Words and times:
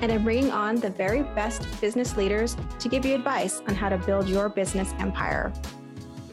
and 0.00 0.12
I'm 0.12 0.24
bringing 0.24 0.50
on 0.50 0.76
the 0.76 0.90
very 0.90 1.22
best 1.22 1.80
business 1.80 2.16
leaders 2.16 2.56
to 2.78 2.88
give 2.88 3.04
you 3.04 3.14
advice 3.14 3.62
on 3.68 3.74
how 3.74 3.88
to 3.88 3.98
build 3.98 4.28
your 4.28 4.48
business 4.48 4.94
empire. 4.98 5.52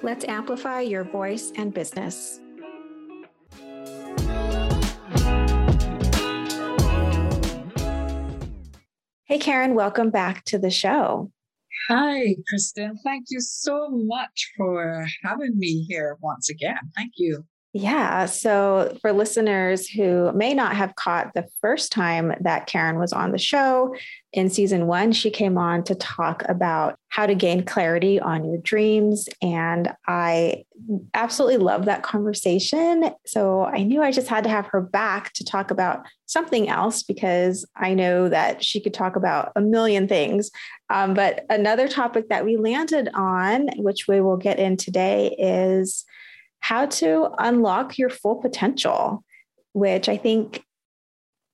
Let's 0.02 0.26
amplify 0.26 0.82
your 0.82 1.04
voice 1.04 1.52
and 1.56 1.74
business. 1.74 2.40
Hey, 9.26 9.40
Karen, 9.40 9.74
welcome 9.74 10.10
back 10.10 10.44
to 10.46 10.60
the 10.60 10.70
show. 10.70 11.32
Hi, 11.88 12.36
Kristen. 12.48 12.98
Thank 13.04 13.26
you 13.30 13.42
so 13.42 13.90
much 13.90 14.52
for 14.56 15.06
having 15.24 15.58
me 15.58 15.84
here 15.84 16.18
once 16.22 16.50
again. 16.50 16.78
Thank 16.96 17.14
you. 17.16 17.46
Yeah. 17.76 18.28
So, 18.28 18.96
for 19.02 19.12
listeners 19.12 19.90
who 19.90 20.32
may 20.34 20.54
not 20.54 20.76
have 20.76 20.96
caught 20.96 21.34
the 21.34 21.48
first 21.60 21.92
time 21.92 22.32
that 22.42 22.68
Karen 22.68 23.00
was 23.00 23.12
on 23.12 23.32
the 23.32 23.40
show, 23.40 23.96
in 24.32 24.52
season 24.52 24.86
one, 24.86 25.12
she 25.12 25.32
came 25.32 25.58
on 25.58 25.84
to 25.86 25.96
talk 25.96 26.44
about 26.48 27.00
how 27.10 27.26
to 27.26 27.34
gain 27.34 27.66
clarity 27.66 28.20
on 28.20 28.46
your 28.46 28.60
dreams. 28.60 29.28
And 29.42 29.92
I 30.08 30.66
absolutely 31.16 31.58
love 31.58 31.86
that 31.86 32.04
conversation. 32.04 33.10
So, 33.26 33.64
I 33.64 33.82
knew 33.82 34.04
I 34.04 34.12
just 34.12 34.28
had 34.28 34.44
to 34.44 34.52
have 34.52 34.68
her 34.68 34.82
back 34.82 35.34
to 35.34 35.44
talk 35.44 35.72
about 35.72 36.06
something 36.28 36.70
else 36.70 37.02
because 37.02 37.66
I 37.76 37.96
know 37.96 38.30
that 38.30 38.64
she 38.64 38.82
could 38.82 38.94
talk 38.94 39.16
about 39.16 39.52
a 39.56 39.62
million 39.62 40.08
things. 40.08 40.52
Um, 40.92 41.16
but 41.16 41.44
another 41.50 41.88
topic 41.88 42.30
that 42.30 42.46
we 42.46 42.56
landed 42.56 43.10
on, 43.16 43.70
which 43.78 44.08
we 44.08 44.22
will 44.22 44.38
get 44.38 44.60
in 44.60 44.78
today, 44.78 45.36
is 45.40 46.06
how 46.64 46.86
to 46.86 47.28
unlock 47.40 47.98
your 47.98 48.10
full 48.10 48.38
potential, 48.38 49.22
which 49.74 50.08
I 50.08 50.16
think 50.16 50.64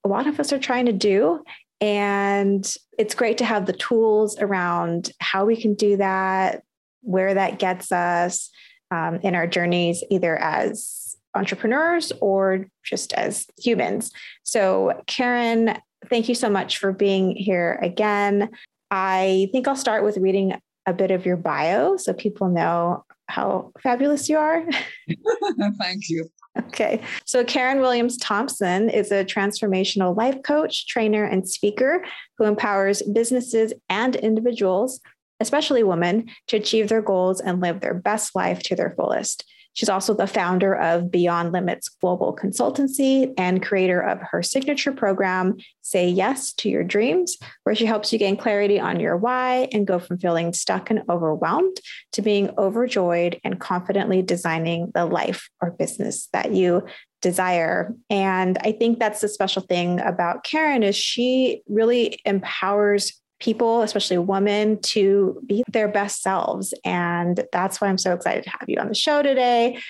a 0.04 0.08
lot 0.08 0.28
of 0.28 0.38
us 0.38 0.52
are 0.52 0.58
trying 0.58 0.86
to 0.86 0.92
do. 0.92 1.42
And 1.80 2.64
it's 2.96 3.16
great 3.16 3.36
to 3.38 3.44
have 3.44 3.66
the 3.66 3.72
tools 3.72 4.38
around 4.38 5.10
how 5.18 5.46
we 5.46 5.60
can 5.60 5.74
do 5.74 5.96
that, 5.96 6.62
where 7.02 7.34
that 7.34 7.58
gets 7.58 7.90
us 7.90 8.50
um, 8.92 9.18
in 9.24 9.34
our 9.34 9.48
journeys, 9.48 10.04
either 10.10 10.36
as 10.36 11.16
entrepreneurs 11.34 12.12
or 12.20 12.68
just 12.84 13.12
as 13.14 13.48
humans. 13.58 14.12
So, 14.44 15.02
Karen, 15.08 15.76
thank 16.08 16.28
you 16.28 16.36
so 16.36 16.48
much 16.48 16.78
for 16.78 16.92
being 16.92 17.34
here 17.34 17.80
again. 17.82 18.50
I 18.92 19.48
think 19.50 19.66
I'll 19.66 19.74
start 19.74 20.04
with 20.04 20.18
reading 20.18 20.54
a 20.86 20.92
bit 20.92 21.10
of 21.10 21.26
your 21.26 21.36
bio 21.36 21.96
so 21.96 22.12
people 22.12 22.48
know 22.48 23.04
how 23.30 23.72
fabulous 23.82 24.28
you 24.28 24.36
are. 24.36 24.64
Thank 25.78 26.08
you. 26.08 26.28
Okay. 26.58 27.00
So, 27.24 27.44
Karen 27.44 27.80
Williams 27.80 28.16
Thompson 28.18 28.90
is 28.90 29.12
a 29.12 29.24
transformational 29.24 30.16
life 30.16 30.42
coach, 30.42 30.86
trainer, 30.88 31.24
and 31.24 31.48
speaker 31.48 32.04
who 32.36 32.44
empowers 32.44 33.02
businesses 33.02 33.72
and 33.88 34.16
individuals, 34.16 35.00
especially 35.38 35.84
women, 35.84 36.28
to 36.48 36.56
achieve 36.56 36.88
their 36.88 37.02
goals 37.02 37.40
and 37.40 37.60
live 37.60 37.80
their 37.80 37.94
best 37.94 38.34
life 38.34 38.60
to 38.64 38.74
their 38.74 38.94
fullest. 38.96 39.44
She's 39.74 39.88
also 39.88 40.14
the 40.14 40.26
founder 40.26 40.74
of 40.74 41.10
Beyond 41.10 41.52
Limits 41.52 41.88
Global 41.88 42.36
Consultancy 42.36 43.32
and 43.38 43.62
creator 43.62 44.00
of 44.00 44.18
her 44.30 44.42
signature 44.42 44.92
program, 44.92 45.56
Say 45.82 46.08
Yes 46.08 46.52
to 46.54 46.68
Your 46.68 46.84
Dreams, 46.84 47.38
where 47.62 47.74
she 47.74 47.86
helps 47.86 48.12
you 48.12 48.18
gain 48.18 48.36
clarity 48.36 48.80
on 48.80 49.00
your 49.00 49.16
why 49.16 49.68
and 49.72 49.86
go 49.86 49.98
from 49.98 50.18
feeling 50.18 50.52
stuck 50.52 50.90
and 50.90 51.02
overwhelmed 51.08 51.78
to 52.12 52.22
being 52.22 52.50
overjoyed 52.58 53.40
and 53.44 53.60
confidently 53.60 54.22
designing 54.22 54.90
the 54.94 55.06
life 55.06 55.48
or 55.60 55.70
business 55.70 56.28
that 56.32 56.52
you 56.52 56.84
desire. 57.20 57.94
And 58.08 58.58
I 58.62 58.72
think 58.72 58.98
that's 58.98 59.20
the 59.20 59.28
special 59.28 59.62
thing 59.62 60.00
about 60.00 60.42
Karen 60.42 60.82
is 60.82 60.96
she 60.96 61.62
really 61.68 62.18
empowers 62.24 63.19
people, 63.40 63.82
especially 63.82 64.18
women, 64.18 64.80
to 64.82 65.40
be 65.46 65.64
their 65.72 65.88
best 65.88 66.22
selves. 66.22 66.72
And 66.84 67.44
that's 67.52 67.80
why 67.80 67.88
I'm 67.88 67.98
so 67.98 68.14
excited 68.14 68.44
to 68.44 68.50
have 68.50 68.68
you 68.68 68.78
on 68.78 68.88
the 68.88 68.94
show 68.94 69.22
today. 69.22 69.80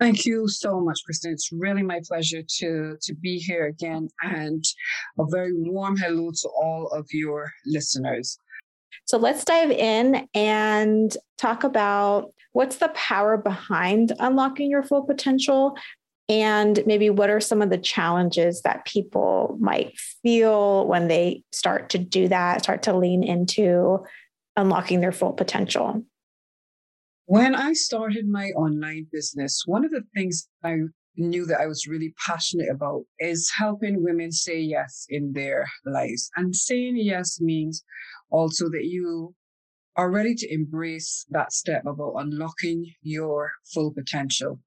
Thank 0.00 0.24
you 0.24 0.48
so 0.48 0.80
much, 0.80 1.00
Kristen. 1.04 1.32
It's 1.32 1.50
really 1.52 1.82
my 1.82 2.00
pleasure 2.08 2.42
to, 2.58 2.96
to 3.00 3.14
be 3.14 3.38
here 3.38 3.66
again 3.66 4.08
and 4.22 4.64
a 5.18 5.24
very 5.28 5.52
warm 5.52 5.96
hello 5.96 6.30
to 6.30 6.48
all 6.60 6.88
of 6.88 7.06
your 7.12 7.52
listeners. 7.66 8.36
So 9.04 9.18
let's 9.18 9.44
dive 9.44 9.70
in 9.70 10.26
and 10.34 11.16
talk 11.38 11.64
about 11.64 12.32
what's 12.52 12.76
the 12.76 12.88
power 12.88 13.36
behind 13.36 14.12
unlocking 14.18 14.70
your 14.70 14.82
full 14.82 15.04
potential 15.04 15.76
and 16.28 16.82
maybe 16.86 17.10
what 17.10 17.30
are 17.30 17.40
some 17.40 17.62
of 17.62 17.70
the 17.70 17.78
challenges 17.78 18.62
that 18.62 18.84
people 18.84 19.56
might 19.60 19.98
feel 20.22 20.86
when 20.86 21.08
they 21.08 21.42
start 21.52 21.90
to 21.90 21.98
do 21.98 22.28
that, 22.28 22.62
start 22.62 22.82
to 22.84 22.96
lean 22.96 23.22
into 23.22 23.98
unlocking 24.56 25.00
their 25.00 25.12
full 25.12 25.32
potential? 25.32 26.02
When 27.26 27.54
I 27.54 27.72
started 27.72 28.28
my 28.28 28.48
online 28.50 29.06
business, 29.12 29.62
one 29.66 29.84
of 29.84 29.90
the 29.90 30.02
things 30.14 30.48
I 30.64 30.76
knew 31.16 31.44
that 31.46 31.60
I 31.60 31.66
was 31.66 31.86
really 31.86 32.14
passionate 32.26 32.68
about 32.70 33.02
is 33.18 33.50
helping 33.56 34.02
women 34.02 34.32
say 34.32 34.58
yes 34.58 35.06
in 35.08 35.32
their 35.32 35.66
lives. 35.84 36.30
And 36.36 36.54
saying 36.54 36.96
yes 36.96 37.40
means 37.40 37.84
also 38.30 38.66
that 38.70 38.84
you 38.84 39.34
are 39.96 40.10
ready 40.10 40.34
to 40.34 40.52
embrace 40.52 41.26
that 41.30 41.52
step 41.52 41.84
about 41.86 42.14
unlocking 42.16 42.90
your 43.02 43.52
full 43.72 43.92
potential 43.92 44.58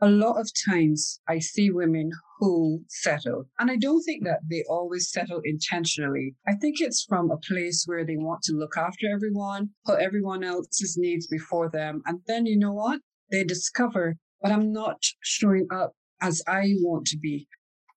a 0.00 0.08
lot 0.08 0.38
of 0.40 0.50
times 0.68 1.20
I 1.28 1.38
see 1.38 1.70
women 1.70 2.10
who 2.38 2.82
settle, 2.88 3.44
and 3.58 3.70
I 3.70 3.76
don't 3.76 4.02
think 4.02 4.24
that 4.24 4.40
they 4.50 4.62
always 4.68 5.10
settle 5.10 5.40
intentionally. 5.44 6.34
I 6.46 6.54
think 6.54 6.80
it's 6.80 7.04
from 7.08 7.30
a 7.30 7.38
place 7.38 7.84
where 7.86 8.04
they 8.04 8.16
want 8.16 8.42
to 8.44 8.54
look 8.54 8.76
after 8.76 9.06
everyone, 9.12 9.70
put 9.84 10.00
everyone 10.00 10.44
else's 10.44 10.96
needs 10.98 11.26
before 11.26 11.70
them. 11.70 12.02
And 12.06 12.20
then 12.26 12.46
you 12.46 12.58
know 12.58 12.72
what? 12.72 13.00
They 13.30 13.44
discover, 13.44 14.16
but 14.42 14.52
I'm 14.52 14.72
not 14.72 15.02
showing 15.22 15.66
up 15.72 15.92
as 16.20 16.42
I 16.46 16.74
want 16.80 17.06
to 17.08 17.18
be. 17.18 17.48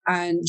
And 0.07 0.45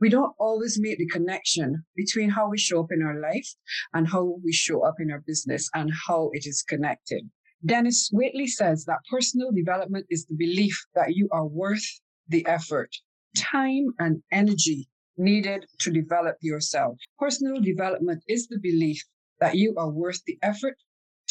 we 0.00 0.08
don't 0.08 0.34
always 0.38 0.78
make 0.80 0.98
the 0.98 1.06
connection 1.06 1.84
between 1.94 2.30
how 2.30 2.50
we 2.50 2.58
show 2.58 2.80
up 2.80 2.90
in 2.90 3.02
our 3.02 3.20
life 3.20 3.48
and 3.94 4.08
how 4.08 4.36
we 4.44 4.52
show 4.52 4.84
up 4.84 4.96
in 4.98 5.10
our 5.10 5.22
business 5.26 5.68
and 5.74 5.90
how 6.08 6.30
it 6.32 6.44
is 6.44 6.62
connected. 6.62 7.30
Denis 7.64 8.10
Waitley 8.12 8.48
says 8.48 8.84
that 8.86 8.98
personal 9.10 9.52
development 9.52 10.06
is 10.10 10.26
the 10.26 10.34
belief 10.34 10.84
that 10.94 11.14
you 11.14 11.28
are 11.30 11.46
worth 11.46 11.84
the 12.28 12.44
effort, 12.46 12.90
time, 13.36 13.94
and 13.98 14.22
energy 14.32 14.88
needed 15.16 15.64
to 15.78 15.90
develop 15.90 16.36
yourself. 16.40 16.96
Personal 17.18 17.60
development 17.60 18.22
is 18.28 18.48
the 18.48 18.58
belief 18.58 19.02
that 19.40 19.54
you 19.56 19.74
are 19.76 19.90
worth 19.90 20.20
the 20.26 20.38
effort, 20.42 20.76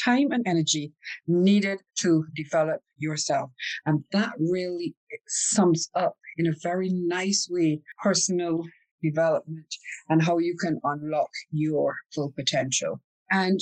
time, 0.03 0.31
and 0.31 0.43
energy 0.47 0.93
needed 1.27 1.79
to 1.99 2.25
develop 2.35 2.81
yourself. 2.97 3.51
And 3.85 4.03
that 4.11 4.33
really 4.39 4.95
sums 5.27 5.89
up 5.95 6.15
in 6.37 6.47
a 6.47 6.55
very 6.63 6.89
nice 6.91 7.47
way 7.49 7.81
personal 8.01 8.63
development 9.03 9.75
and 10.09 10.21
how 10.21 10.37
you 10.37 10.55
can 10.59 10.79
unlock 10.83 11.29
your 11.51 11.97
full 12.13 12.31
potential. 12.35 13.01
And 13.31 13.59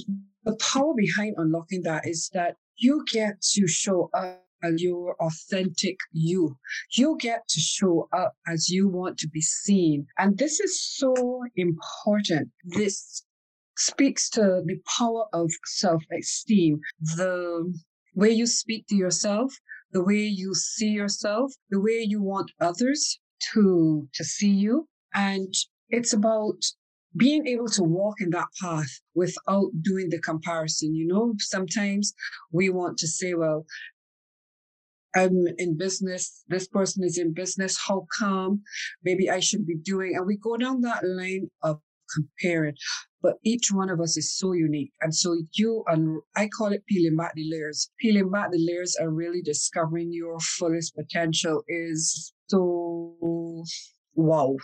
the 0.49 0.57
power 0.57 0.93
behind 0.95 1.35
unlocking 1.37 1.83
that 1.83 2.07
is 2.07 2.29
that 2.33 2.55
you 2.77 3.05
get 3.11 3.39
to 3.53 3.67
show 3.67 4.09
up 4.13 4.43
as 4.63 4.81
your 4.81 5.15
authentic 5.21 5.97
you. 6.11 6.57
You 6.91 7.17
get 7.19 7.47
to 7.49 7.59
show 7.59 8.09
up 8.11 8.33
as 8.47 8.69
you 8.69 8.87
want 8.87 9.19
to 9.19 9.29
be 9.29 9.41
seen. 9.41 10.07
And 10.17 10.37
this 10.37 10.59
is 10.59 10.81
so 10.81 11.13
important. 11.55 12.49
This 12.65 13.23
speaks 13.77 14.29
to 14.31 14.63
the 14.65 14.79
power 14.97 15.25
of 15.33 15.51
self 15.65 16.03
esteem, 16.17 16.79
the 16.99 17.73
way 18.15 18.31
you 18.31 18.47
speak 18.47 18.87
to 18.87 18.95
yourself, 18.95 19.53
the 19.91 20.03
way 20.03 20.23
you 20.23 20.53
see 20.55 20.89
yourself, 20.89 21.53
the 21.69 21.79
way 21.79 22.01
you 22.01 22.21
want 22.21 22.51
others 22.59 23.19
to, 23.53 24.07
to 24.15 24.23
see 24.23 24.51
you. 24.51 24.87
And 25.13 25.53
it's 25.89 26.13
about 26.13 26.59
being 27.15 27.47
able 27.47 27.67
to 27.67 27.83
walk 27.83 28.21
in 28.21 28.29
that 28.31 28.47
path 28.61 28.89
without 29.15 29.69
doing 29.81 30.09
the 30.09 30.19
comparison. 30.19 30.93
You 30.93 31.07
know, 31.07 31.33
sometimes 31.39 32.13
we 32.51 32.69
want 32.69 32.97
to 32.99 33.07
say, 33.07 33.33
well, 33.33 33.65
I'm 35.15 35.45
in 35.57 35.75
business, 35.77 36.43
this 36.49 36.67
person 36.67 37.03
is 37.03 37.17
in 37.17 37.33
business, 37.33 37.79
how 37.87 38.05
come 38.19 38.61
maybe 39.03 39.29
I 39.29 39.39
should 39.39 39.65
be 39.65 39.75
doing? 39.75 40.15
And 40.15 40.27
we 40.27 40.37
go 40.37 40.55
down 40.55 40.81
that 40.81 41.03
line 41.03 41.49
of 41.63 41.79
comparing. 42.13 42.75
But 43.21 43.35
each 43.43 43.71
one 43.71 43.89
of 43.89 43.99
us 43.99 44.17
is 44.17 44.37
so 44.37 44.53
unique. 44.53 44.91
And 45.01 45.13
so 45.13 45.35
you 45.53 45.83
and 45.87 46.21
I 46.35 46.47
call 46.47 46.71
it 46.71 46.85
peeling 46.87 47.17
back 47.17 47.33
the 47.35 47.49
layers. 47.49 47.89
Peeling 47.99 48.29
back 48.29 48.51
the 48.51 48.59
layers 48.59 48.95
and 48.95 49.15
really 49.15 49.41
discovering 49.41 50.13
your 50.13 50.39
fullest 50.39 50.95
potential 50.95 51.63
is 51.67 52.33
so 52.47 53.15
wow 54.15 54.55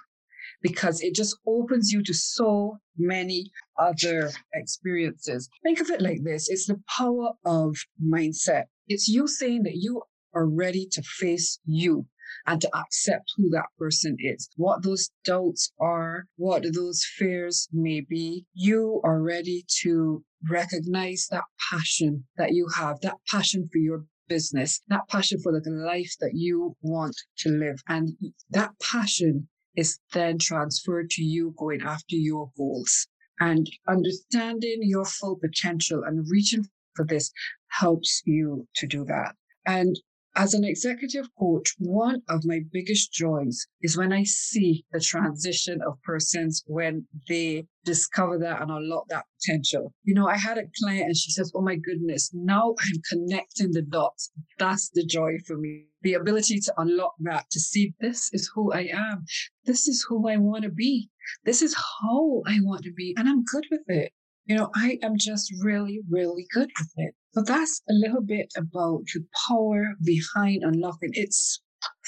because 0.65 0.99
it 1.01 1.13
just 1.13 1.37
opens 1.45 1.91
you 1.91 2.01
to 2.01 2.11
so 2.11 2.79
many 2.97 3.51
other 3.77 4.31
experiences. 4.51 5.47
Think 5.61 5.79
of 5.79 5.91
it 5.91 6.01
like 6.01 6.23
this 6.23 6.49
it's 6.49 6.65
the 6.65 6.81
power 6.97 7.33
of 7.45 7.75
mindset. 8.03 8.63
It's 8.87 9.07
you 9.07 9.27
saying 9.27 9.61
that 9.63 9.75
you 9.75 10.01
are 10.33 10.47
ready 10.47 10.87
to 10.91 11.03
face 11.03 11.59
you 11.65 12.07
and 12.47 12.59
to 12.61 12.69
accept 12.75 13.31
who 13.37 13.51
that 13.51 13.67
person 13.77 14.17
is, 14.19 14.49
what 14.55 14.81
those 14.81 15.11
doubts 15.23 15.71
are, 15.79 16.25
what 16.35 16.63
those 16.73 17.05
fears 17.15 17.69
may 17.71 18.01
be. 18.01 18.45
You 18.55 19.01
are 19.03 19.21
ready 19.21 19.65
to 19.83 20.23
recognize 20.49 21.27
that 21.29 21.43
passion 21.69 22.25
that 22.37 22.53
you 22.53 22.67
have, 22.75 23.01
that 23.01 23.17
passion 23.29 23.69
for 23.71 23.77
your 23.77 24.05
business, 24.27 24.81
that 24.87 25.07
passion 25.09 25.39
for 25.43 25.51
the 25.51 25.69
life 25.69 26.15
that 26.19 26.31
you 26.33 26.75
want 26.81 27.15
to 27.37 27.49
live. 27.49 27.83
And 27.87 28.13
that 28.49 28.71
passion 28.81 29.47
is 29.75 29.99
then 30.13 30.37
transferred 30.37 31.09
to 31.11 31.23
you 31.23 31.53
going 31.57 31.81
after 31.81 32.15
your 32.15 32.51
goals. 32.57 33.07
And 33.39 33.69
understanding 33.87 34.79
your 34.81 35.05
full 35.05 35.37
potential 35.37 36.03
and 36.05 36.25
reaching 36.29 36.65
for 36.95 37.05
this 37.05 37.31
helps 37.69 38.21
you 38.25 38.67
to 38.75 38.87
do 38.87 39.03
that. 39.05 39.35
And 39.65 39.99
as 40.35 40.53
an 40.53 40.63
executive 40.63 41.27
coach, 41.39 41.75
one 41.79 42.21
of 42.27 42.41
my 42.45 42.59
biggest 42.71 43.13
joys 43.13 43.67
is 43.81 43.97
when 43.97 44.11
I 44.11 44.23
see 44.23 44.85
the 44.91 44.99
transition 44.99 45.79
of 45.85 46.01
persons 46.03 46.63
when 46.67 47.07
they 47.29 47.67
discover 47.85 48.37
that 48.39 48.61
and 48.61 48.71
unlock 48.71 49.07
that 49.09 49.25
potential. 49.39 49.93
You 50.03 50.13
know, 50.13 50.27
I 50.27 50.37
had 50.37 50.57
a 50.57 50.63
client 50.79 51.05
and 51.05 51.17
she 51.17 51.31
says, 51.31 51.51
Oh 51.55 51.61
my 51.61 51.75
goodness, 51.75 52.31
now 52.33 52.75
I'm 52.79 53.01
connecting 53.09 53.71
the 53.71 53.81
dots. 53.81 54.31
That's 54.59 54.89
the 54.89 55.05
joy 55.05 55.37
for 55.45 55.57
me. 55.57 55.85
The 56.01 56.15
ability 56.15 56.59
to 56.59 56.73
unlock 56.77 57.13
that, 57.21 57.45
to 57.51 57.59
see 57.59 57.93
this 57.99 58.29
is 58.33 58.51
who 58.53 58.73
I 58.73 58.89
am. 58.93 59.25
This 59.65 59.87
is 59.87 60.05
who 60.07 60.27
I 60.29 60.37
want 60.37 60.63
to 60.63 60.69
be. 60.69 61.09
This 61.45 61.61
is 61.61 61.75
how 61.75 62.43
I 62.45 62.59
want 62.61 62.83
to 62.83 62.93
be. 62.93 63.15
And 63.17 63.27
I'm 63.27 63.43
good 63.43 63.65
with 63.71 63.81
it. 63.87 64.11
You 64.45 64.55
know, 64.55 64.69
I 64.75 64.99
am 65.01 65.17
just 65.17 65.51
really, 65.61 66.01
really 66.09 66.45
good 66.53 66.69
with 66.79 66.91
it. 66.97 67.15
So 67.33 67.43
that's 67.43 67.81
a 67.89 67.93
little 67.93 68.21
bit 68.21 68.53
about 68.55 69.03
the 69.13 69.25
power 69.47 69.93
behind 70.03 70.63
unlocking. 70.63 71.11
It's 71.13 71.61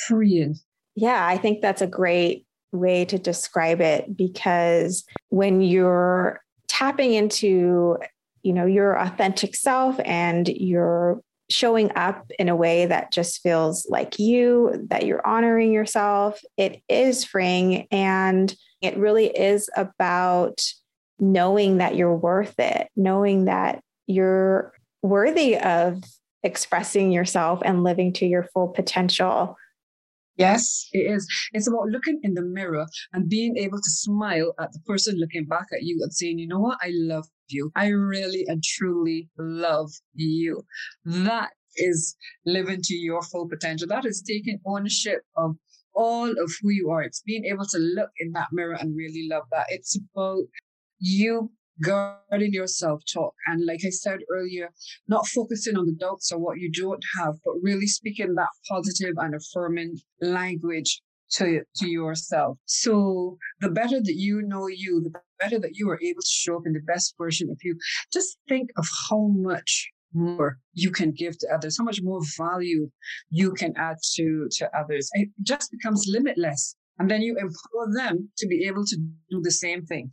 freeing. 0.08 0.56
Yeah, 0.96 1.26
I 1.26 1.38
think 1.38 1.62
that's 1.62 1.82
a 1.82 1.88
great 1.88 2.46
way 2.72 3.06
to 3.06 3.18
describe 3.18 3.82
it 3.82 4.16
because 4.16 5.04
when 5.30 5.62
you're 5.62 6.42
tapping 6.68 7.14
into, 7.14 7.98
you 8.44 8.54
know, 8.54 8.66
your 8.66 8.98
authentic 9.00 9.56
self 9.56 10.00
and 10.06 10.48
you're 10.48 11.22
showing 11.50 11.92
up 11.96 12.30
in 12.40 12.50
a 12.50 12.56
way 12.56 12.86
that 12.86 13.12
just 13.12 13.42
feels 13.42 13.88
like 13.90 14.20
you, 14.20 14.86
that 14.90 15.06
you're 15.06 15.26
honoring 15.26 15.72
yourself, 15.72 16.42
it 16.58 16.82
is 16.90 17.24
freeing 17.24 17.88
and 17.90 18.56
it 18.82 18.98
really 18.98 19.28
is 19.28 19.70
about 19.76 20.62
knowing 21.20 21.78
that 21.78 21.96
you're 21.96 22.16
worth 22.16 22.56
it, 22.60 22.88
knowing 22.96 23.46
that 23.46 23.82
you're 24.06 24.74
worthy 25.02 25.58
of 25.58 26.04
expressing 26.44 27.12
yourself 27.12 27.62
and 27.66 27.84
living 27.84 28.14
to 28.14 28.26
your 28.26 28.44
full 28.54 28.70
potential. 28.70 29.56
Yes, 30.38 30.88
it 30.92 31.00
is. 31.00 31.28
It's 31.54 31.68
about 31.68 31.88
looking 31.90 32.20
in 32.22 32.36
the 32.36 32.44
mirror 32.44 32.86
and 33.12 33.28
being 33.28 33.58
able 33.58 33.80
to 33.80 33.90
smile 33.90 34.54
at 34.60 34.72
the 34.72 34.80
person 34.86 35.20
looking 35.20 35.46
back 35.46 35.66
at 35.74 35.82
you 35.82 36.00
and 36.04 36.14
saying, 36.14 36.38
you 36.38 36.48
know 36.48 36.60
what, 36.60 36.78
I 36.82 36.92
love 36.94 37.26
you. 37.48 37.72
I 37.76 37.88
really 37.88 38.46
and 38.48 38.64
truly 38.64 39.30
love 39.40 39.90
you. 40.14 40.62
That 41.06 41.50
is 41.76 42.16
living 42.46 42.82
to 42.84 42.96
your 42.96 43.24
full 43.24 43.50
potential. 43.50 43.88
That 43.88 44.06
is 44.06 44.22
taking 44.22 44.60
ownership 44.66 45.22
of 45.36 45.56
all 45.96 46.30
of 46.30 46.52
who 46.62 46.70
you 46.70 46.92
are. 46.92 47.02
It's 47.02 47.24
being 47.26 47.46
able 47.46 47.66
to 47.66 47.80
look 47.80 48.12
in 48.20 48.32
that 48.34 48.50
mirror 48.52 48.78
and 48.80 48.96
really 48.96 49.28
love 49.30 49.44
that. 49.52 49.66
It's 49.70 49.98
about 49.98 50.44
you 51.00 51.52
guarding 51.82 52.54
your 52.54 52.68
self 52.68 53.02
talk. 53.12 53.34
And 53.48 53.66
like 53.66 53.82
I 53.86 53.90
said 53.90 54.20
earlier, 54.32 54.70
not 55.08 55.28
focusing 55.28 55.78
on 55.78 55.86
the 55.86 55.94
doubts 55.94 56.32
or 56.32 56.40
what 56.40 56.60
you 56.60 56.72
don't 56.72 57.04
have, 57.20 57.36
but 57.46 57.54
really 57.62 57.88
speaking 57.88 58.36
that 58.36 58.50
positive 58.68 59.14
and 59.18 59.36
affirming 59.36 59.98
language 60.22 61.02
to, 61.34 61.62
to 61.78 61.88
yourself. 61.88 62.58
So 62.66 63.38
the 63.60 63.70
better 63.70 64.00
that 64.02 64.16
you 64.16 64.42
know 64.42 64.68
you, 64.68 65.02
the 65.02 65.20
better 65.40 65.60
that 65.60 65.76
you 65.76 65.90
are 65.90 66.00
able 66.02 66.22
to 66.22 66.28
show 66.28 66.58
up 66.58 66.64
in 66.66 66.74
the 66.74 66.82
best 66.88 67.16
version 67.18 67.50
of 67.50 67.58
you. 67.64 67.78
Just 68.14 68.38
think 68.48 68.70
of 68.78 68.88
how 69.10 69.28
much 69.34 69.92
more 70.14 70.58
you 70.74 70.90
can 70.90 71.12
give 71.12 71.38
to 71.38 71.48
others, 71.54 71.78
how 71.78 71.84
much 71.84 72.02
more 72.02 72.22
value 72.38 72.90
you 73.30 73.52
can 73.52 73.74
add 73.76 73.98
to, 74.16 74.48
to 74.52 74.78
others. 74.78 75.10
It 75.14 75.30
just 75.44 75.72
becomes 75.72 76.06
limitless. 76.08 76.76
And 77.00 77.12
then 77.12 77.22
you 77.22 77.36
empower 77.36 77.94
them 77.94 78.30
to 78.38 78.48
be 78.48 78.66
able 78.66 78.84
to 78.86 78.98
do 79.30 79.42
the 79.42 79.52
same 79.52 79.86
thing 79.86 80.12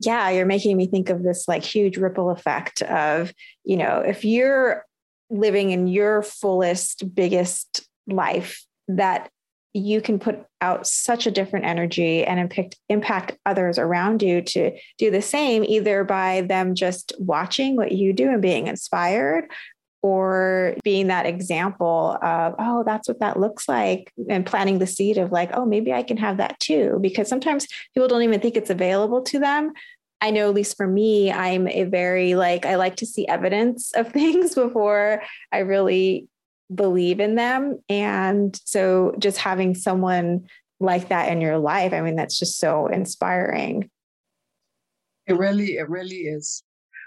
yeah, 0.00 0.30
you're 0.30 0.46
making 0.46 0.76
me 0.76 0.86
think 0.86 1.10
of 1.10 1.22
this 1.22 1.46
like 1.48 1.62
huge 1.62 1.96
ripple 1.96 2.30
effect 2.30 2.82
of, 2.82 3.32
you 3.64 3.76
know, 3.76 4.00
if 4.00 4.24
you're 4.24 4.84
living 5.30 5.70
in 5.70 5.86
your 5.86 6.22
fullest, 6.22 7.14
biggest 7.14 7.86
life, 8.06 8.64
that 8.88 9.30
you 9.76 10.00
can 10.00 10.18
put 10.18 10.42
out 10.62 10.86
such 10.86 11.26
a 11.26 11.30
different 11.30 11.66
energy 11.66 12.24
and 12.24 12.40
impact 12.40 12.76
impact 12.88 13.36
others 13.44 13.78
around 13.78 14.22
you 14.22 14.40
to 14.40 14.72
do 14.96 15.10
the 15.10 15.20
same 15.20 15.62
either 15.64 16.02
by 16.02 16.40
them 16.42 16.74
just 16.74 17.12
watching 17.18 17.76
what 17.76 17.92
you 17.92 18.14
do 18.14 18.30
and 18.30 18.40
being 18.40 18.68
inspired 18.68 19.44
or 20.06 20.76
being 20.84 21.08
that 21.08 21.26
example 21.26 22.16
of, 22.22 22.54
oh, 22.60 22.84
that's 22.84 23.08
what 23.08 23.18
that 23.18 23.40
looks 23.40 23.68
like, 23.68 24.12
and 24.30 24.46
planting 24.46 24.78
the 24.78 24.86
seed 24.86 25.18
of 25.18 25.32
like, 25.32 25.50
oh, 25.52 25.66
maybe 25.66 25.92
I 25.92 26.04
can 26.04 26.16
have 26.16 26.36
that 26.36 26.60
too. 26.60 26.98
Because 27.00 27.28
sometimes 27.28 27.66
people 27.92 28.06
don't 28.06 28.22
even 28.22 28.38
think 28.38 28.56
it's 28.56 28.70
available 28.70 29.22
to 29.22 29.40
them. 29.40 29.72
I 30.20 30.30
know, 30.30 30.48
at 30.48 30.54
least 30.54 30.76
for 30.76 30.86
me, 30.86 31.32
I'm 31.32 31.66
a 31.66 31.82
very 31.82 32.36
like, 32.36 32.64
I 32.64 32.76
like 32.76 32.94
to 32.96 33.06
see 33.06 33.26
evidence 33.26 33.92
of 33.96 34.08
things 34.12 34.54
before 34.54 35.22
I 35.50 35.58
really 35.58 36.28
believe 36.72 37.18
in 37.18 37.34
them. 37.34 37.82
And 37.88 38.56
so 38.64 39.12
just 39.18 39.38
having 39.38 39.74
someone 39.74 40.46
like 40.78 41.08
that 41.08 41.32
in 41.32 41.40
your 41.40 41.58
life, 41.58 41.92
I 41.92 42.00
mean, 42.00 42.14
that's 42.14 42.38
just 42.38 42.58
so 42.58 42.86
inspiring. 42.86 43.90
It 45.26 45.36
really, 45.36 45.78
it 45.78 45.88
really 45.88 46.28
is. 46.28 46.62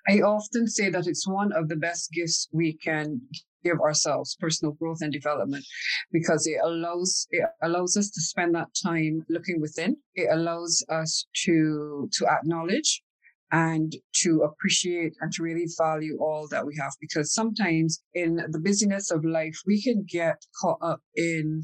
I 0.09 0.21
often 0.21 0.67
say 0.67 0.89
that 0.89 1.05
it's 1.05 1.27
one 1.27 1.51
of 1.51 1.69
the 1.69 1.75
best 1.75 2.11
gifts 2.11 2.49
we 2.51 2.73
can 2.73 3.21
give 3.63 3.79
ourselves 3.79 4.35
personal 4.39 4.73
growth 4.73 5.01
and 5.01 5.13
development 5.13 5.63
because 6.11 6.47
it 6.47 6.59
allows 6.63 7.27
it 7.29 7.45
allows 7.61 7.95
us 7.95 8.09
to 8.09 8.21
spend 8.21 8.55
that 8.55 8.69
time 8.83 9.23
looking 9.29 9.61
within. 9.61 9.97
It 10.15 10.29
allows 10.31 10.83
us 10.89 11.27
to 11.45 12.09
to 12.13 12.27
acknowledge 12.27 13.03
and 13.51 13.95
to 14.23 14.41
appreciate 14.41 15.13
and 15.21 15.31
to 15.33 15.43
really 15.43 15.67
value 15.77 16.17
all 16.19 16.47
that 16.49 16.65
we 16.65 16.75
have 16.79 16.93
because 16.99 17.31
sometimes 17.31 18.01
in 18.15 18.37
the 18.49 18.59
busyness 18.59 19.11
of 19.11 19.23
life 19.23 19.57
we 19.67 19.79
can 19.79 20.05
get 20.09 20.41
caught 20.59 20.79
up 20.81 21.01
in 21.15 21.63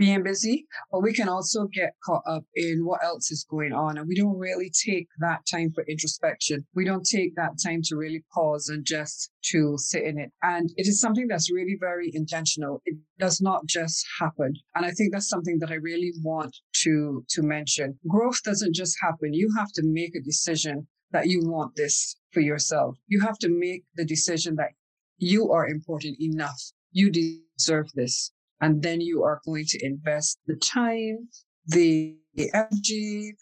being 0.00 0.22
busy, 0.22 0.66
but 0.90 1.02
we 1.02 1.12
can 1.12 1.28
also 1.28 1.66
get 1.66 1.92
caught 2.02 2.22
up 2.26 2.42
in 2.54 2.86
what 2.86 3.04
else 3.04 3.30
is 3.30 3.44
going 3.50 3.74
on. 3.74 3.98
And 3.98 4.08
we 4.08 4.16
don't 4.16 4.38
really 4.38 4.72
take 4.86 5.06
that 5.18 5.40
time 5.48 5.70
for 5.74 5.84
introspection. 5.86 6.64
We 6.74 6.86
don't 6.86 7.04
take 7.04 7.36
that 7.36 7.58
time 7.62 7.82
to 7.84 7.96
really 7.96 8.24
pause 8.32 8.70
and 8.70 8.82
just 8.82 9.30
to 9.52 9.74
sit 9.76 10.04
in 10.04 10.18
it. 10.18 10.32
And 10.42 10.70
it 10.78 10.88
is 10.88 11.02
something 11.02 11.28
that's 11.28 11.52
really 11.52 11.76
very 11.78 12.10
intentional. 12.14 12.80
It 12.86 12.96
does 13.18 13.42
not 13.42 13.66
just 13.66 14.02
happen. 14.18 14.54
And 14.74 14.86
I 14.86 14.90
think 14.92 15.12
that's 15.12 15.28
something 15.28 15.58
that 15.58 15.70
I 15.70 15.74
really 15.74 16.14
want 16.22 16.56
to, 16.82 17.22
to 17.28 17.42
mention. 17.42 17.98
Growth 18.08 18.42
doesn't 18.42 18.74
just 18.74 18.96
happen. 19.02 19.34
You 19.34 19.52
have 19.58 19.70
to 19.72 19.82
make 19.84 20.16
a 20.16 20.22
decision 20.22 20.88
that 21.12 21.28
you 21.28 21.42
want 21.44 21.76
this 21.76 22.16
for 22.32 22.40
yourself. 22.40 22.96
You 23.06 23.20
have 23.20 23.36
to 23.40 23.50
make 23.50 23.84
the 23.96 24.06
decision 24.06 24.56
that 24.56 24.70
you 25.18 25.52
are 25.52 25.68
important 25.68 26.16
enough. 26.20 26.62
You 26.90 27.10
deserve 27.10 27.88
this. 27.94 28.32
And 28.60 28.82
then 28.82 29.00
you 29.00 29.22
are 29.22 29.40
going 29.44 29.64
to 29.68 29.84
invest 29.84 30.38
the 30.46 30.56
time, 30.56 31.28
the 31.66 32.16
energy, 32.36 33.34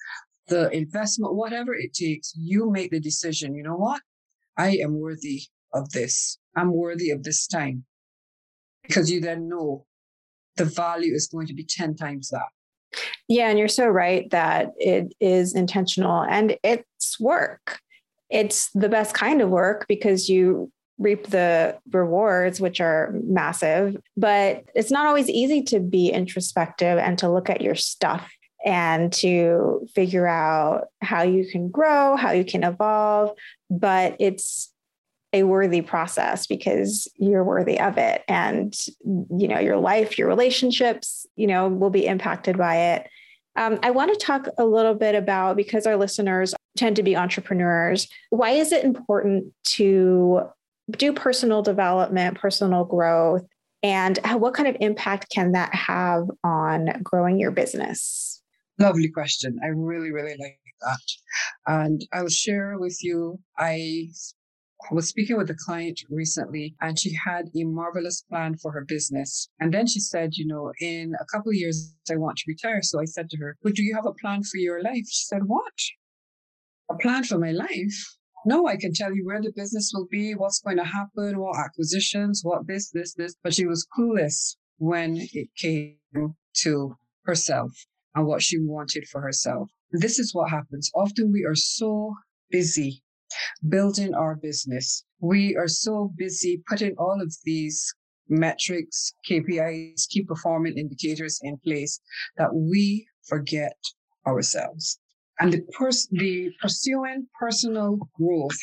the 0.48 0.70
investment, 0.70 1.34
whatever 1.34 1.74
it 1.74 1.92
takes. 1.94 2.32
You 2.36 2.70
make 2.70 2.90
the 2.90 3.00
decision. 3.00 3.54
You 3.54 3.62
know 3.64 3.76
what? 3.76 4.00
I 4.56 4.76
am 4.76 4.98
worthy 4.98 5.42
of 5.74 5.90
this. 5.90 6.38
I'm 6.56 6.72
worthy 6.72 7.10
of 7.10 7.22
this 7.22 7.46
time. 7.46 7.84
Because 8.82 9.10
you 9.10 9.20
then 9.20 9.48
know 9.48 9.84
the 10.56 10.64
value 10.64 11.14
is 11.14 11.28
going 11.28 11.46
to 11.48 11.54
be 11.54 11.64
10 11.64 11.96
times 11.96 12.30
that. 12.30 12.48
Yeah, 13.28 13.50
and 13.50 13.58
you're 13.58 13.68
so 13.68 13.86
right 13.86 14.30
that 14.30 14.72
it 14.78 15.14
is 15.20 15.54
intentional 15.54 16.22
and 16.22 16.56
it's 16.62 17.20
work. 17.20 17.80
It's 18.30 18.70
the 18.74 18.88
best 18.88 19.14
kind 19.14 19.42
of 19.42 19.50
work 19.50 19.86
because 19.88 20.28
you 20.28 20.72
reap 20.98 21.28
the 21.28 21.78
rewards, 21.92 22.60
which 22.60 22.80
are 22.80 23.14
massive. 23.24 23.96
But 24.16 24.64
it's 24.74 24.90
not 24.90 25.06
always 25.06 25.28
easy 25.28 25.62
to 25.64 25.80
be 25.80 26.10
introspective 26.10 26.98
and 26.98 27.18
to 27.18 27.30
look 27.30 27.48
at 27.48 27.60
your 27.60 27.74
stuff 27.74 28.30
and 28.64 29.12
to 29.12 29.86
figure 29.94 30.26
out 30.26 30.88
how 31.00 31.22
you 31.22 31.48
can 31.48 31.70
grow, 31.70 32.16
how 32.16 32.32
you 32.32 32.44
can 32.44 32.64
evolve. 32.64 33.36
But 33.70 34.16
it's 34.18 34.72
a 35.32 35.42
worthy 35.42 35.82
process 35.82 36.46
because 36.46 37.06
you're 37.16 37.44
worthy 37.44 37.78
of 37.78 37.98
it. 37.98 38.24
And, 38.28 38.74
you 39.04 39.46
know, 39.46 39.58
your 39.58 39.76
life, 39.76 40.18
your 40.18 40.26
relationships, 40.26 41.26
you 41.36 41.46
know, 41.46 41.68
will 41.68 41.90
be 41.90 42.06
impacted 42.06 42.56
by 42.56 42.76
it. 42.76 43.08
Um, 43.54 43.78
I 43.82 43.90
want 43.90 44.12
to 44.12 44.24
talk 44.24 44.48
a 44.56 44.64
little 44.64 44.94
bit 44.94 45.14
about 45.14 45.56
because 45.56 45.86
our 45.86 45.96
listeners 45.96 46.54
tend 46.76 46.96
to 46.96 47.02
be 47.02 47.16
entrepreneurs. 47.16 48.08
Why 48.30 48.50
is 48.50 48.72
it 48.72 48.84
important 48.84 49.52
to 49.64 50.42
do 50.90 51.12
personal 51.12 51.62
development, 51.62 52.38
personal 52.38 52.84
growth, 52.84 53.42
and 53.82 54.18
what 54.34 54.54
kind 54.54 54.68
of 54.68 54.76
impact 54.80 55.30
can 55.30 55.52
that 55.52 55.74
have 55.74 56.24
on 56.42 56.88
growing 57.02 57.38
your 57.38 57.50
business? 57.50 58.42
Lovely 58.78 59.08
question. 59.08 59.58
I 59.62 59.68
really, 59.68 60.10
really 60.10 60.36
like 60.38 60.58
that. 60.80 60.98
And 61.66 62.04
I'll 62.12 62.28
share 62.28 62.78
with 62.78 62.98
you, 63.02 63.38
I 63.58 64.08
was 64.92 65.08
speaking 65.08 65.36
with 65.36 65.50
a 65.50 65.56
client 65.66 66.00
recently 66.08 66.76
and 66.80 66.98
she 66.98 67.12
had 67.12 67.46
a 67.56 67.64
marvelous 67.64 68.22
plan 68.22 68.56
for 68.56 68.70
her 68.72 68.84
business. 68.84 69.48
And 69.58 69.74
then 69.74 69.86
she 69.86 69.98
said, 70.00 70.34
you 70.34 70.46
know, 70.46 70.72
in 70.80 71.14
a 71.20 71.24
couple 71.24 71.50
of 71.50 71.56
years, 71.56 71.92
I 72.10 72.16
want 72.16 72.36
to 72.38 72.44
retire. 72.46 72.80
So 72.82 73.00
I 73.00 73.04
said 73.04 73.28
to 73.30 73.36
her, 73.38 73.56
but 73.62 73.74
do 73.74 73.82
you 73.82 73.94
have 73.94 74.06
a 74.06 74.14
plan 74.14 74.42
for 74.44 74.56
your 74.58 74.82
life? 74.82 75.06
She 75.08 75.24
said, 75.24 75.42
what? 75.46 75.72
A 76.90 76.94
plan 76.94 77.24
for 77.24 77.38
my 77.38 77.50
life? 77.50 78.16
No, 78.46 78.66
I 78.66 78.76
can 78.76 78.92
tell 78.92 79.12
you 79.12 79.24
where 79.26 79.42
the 79.42 79.52
business 79.54 79.90
will 79.94 80.06
be, 80.10 80.34
what's 80.34 80.60
going 80.60 80.76
to 80.76 80.84
happen, 80.84 81.38
what 81.38 81.58
acquisitions, 81.58 82.40
what 82.42 82.66
this, 82.66 82.90
this, 82.90 83.14
this. 83.14 83.34
But 83.42 83.54
she 83.54 83.66
was 83.66 83.86
clueless 83.96 84.56
when 84.78 85.16
it 85.16 85.48
came 85.56 85.96
to 86.62 86.96
herself 87.24 87.72
and 88.14 88.26
what 88.26 88.42
she 88.42 88.58
wanted 88.58 89.06
for 89.08 89.20
herself. 89.20 89.70
This 89.90 90.18
is 90.18 90.34
what 90.34 90.50
happens. 90.50 90.90
Often 90.94 91.32
we 91.32 91.44
are 91.44 91.54
so 91.54 92.14
busy 92.50 93.02
building 93.68 94.14
our 94.14 94.36
business. 94.36 95.04
We 95.20 95.56
are 95.56 95.68
so 95.68 96.12
busy 96.16 96.62
putting 96.68 96.94
all 96.98 97.20
of 97.20 97.34
these 97.44 97.94
metrics, 98.28 99.12
KPIs, 99.28 100.08
key 100.08 100.24
performance 100.24 100.76
indicators 100.76 101.40
in 101.42 101.58
place 101.58 102.00
that 102.36 102.54
we 102.54 103.06
forget 103.26 103.76
ourselves. 104.26 104.98
And 105.40 105.52
the, 105.52 105.62
pers- 105.72 106.08
the 106.10 106.50
pursuing 106.60 107.26
personal 107.38 107.98
growth 108.18 108.58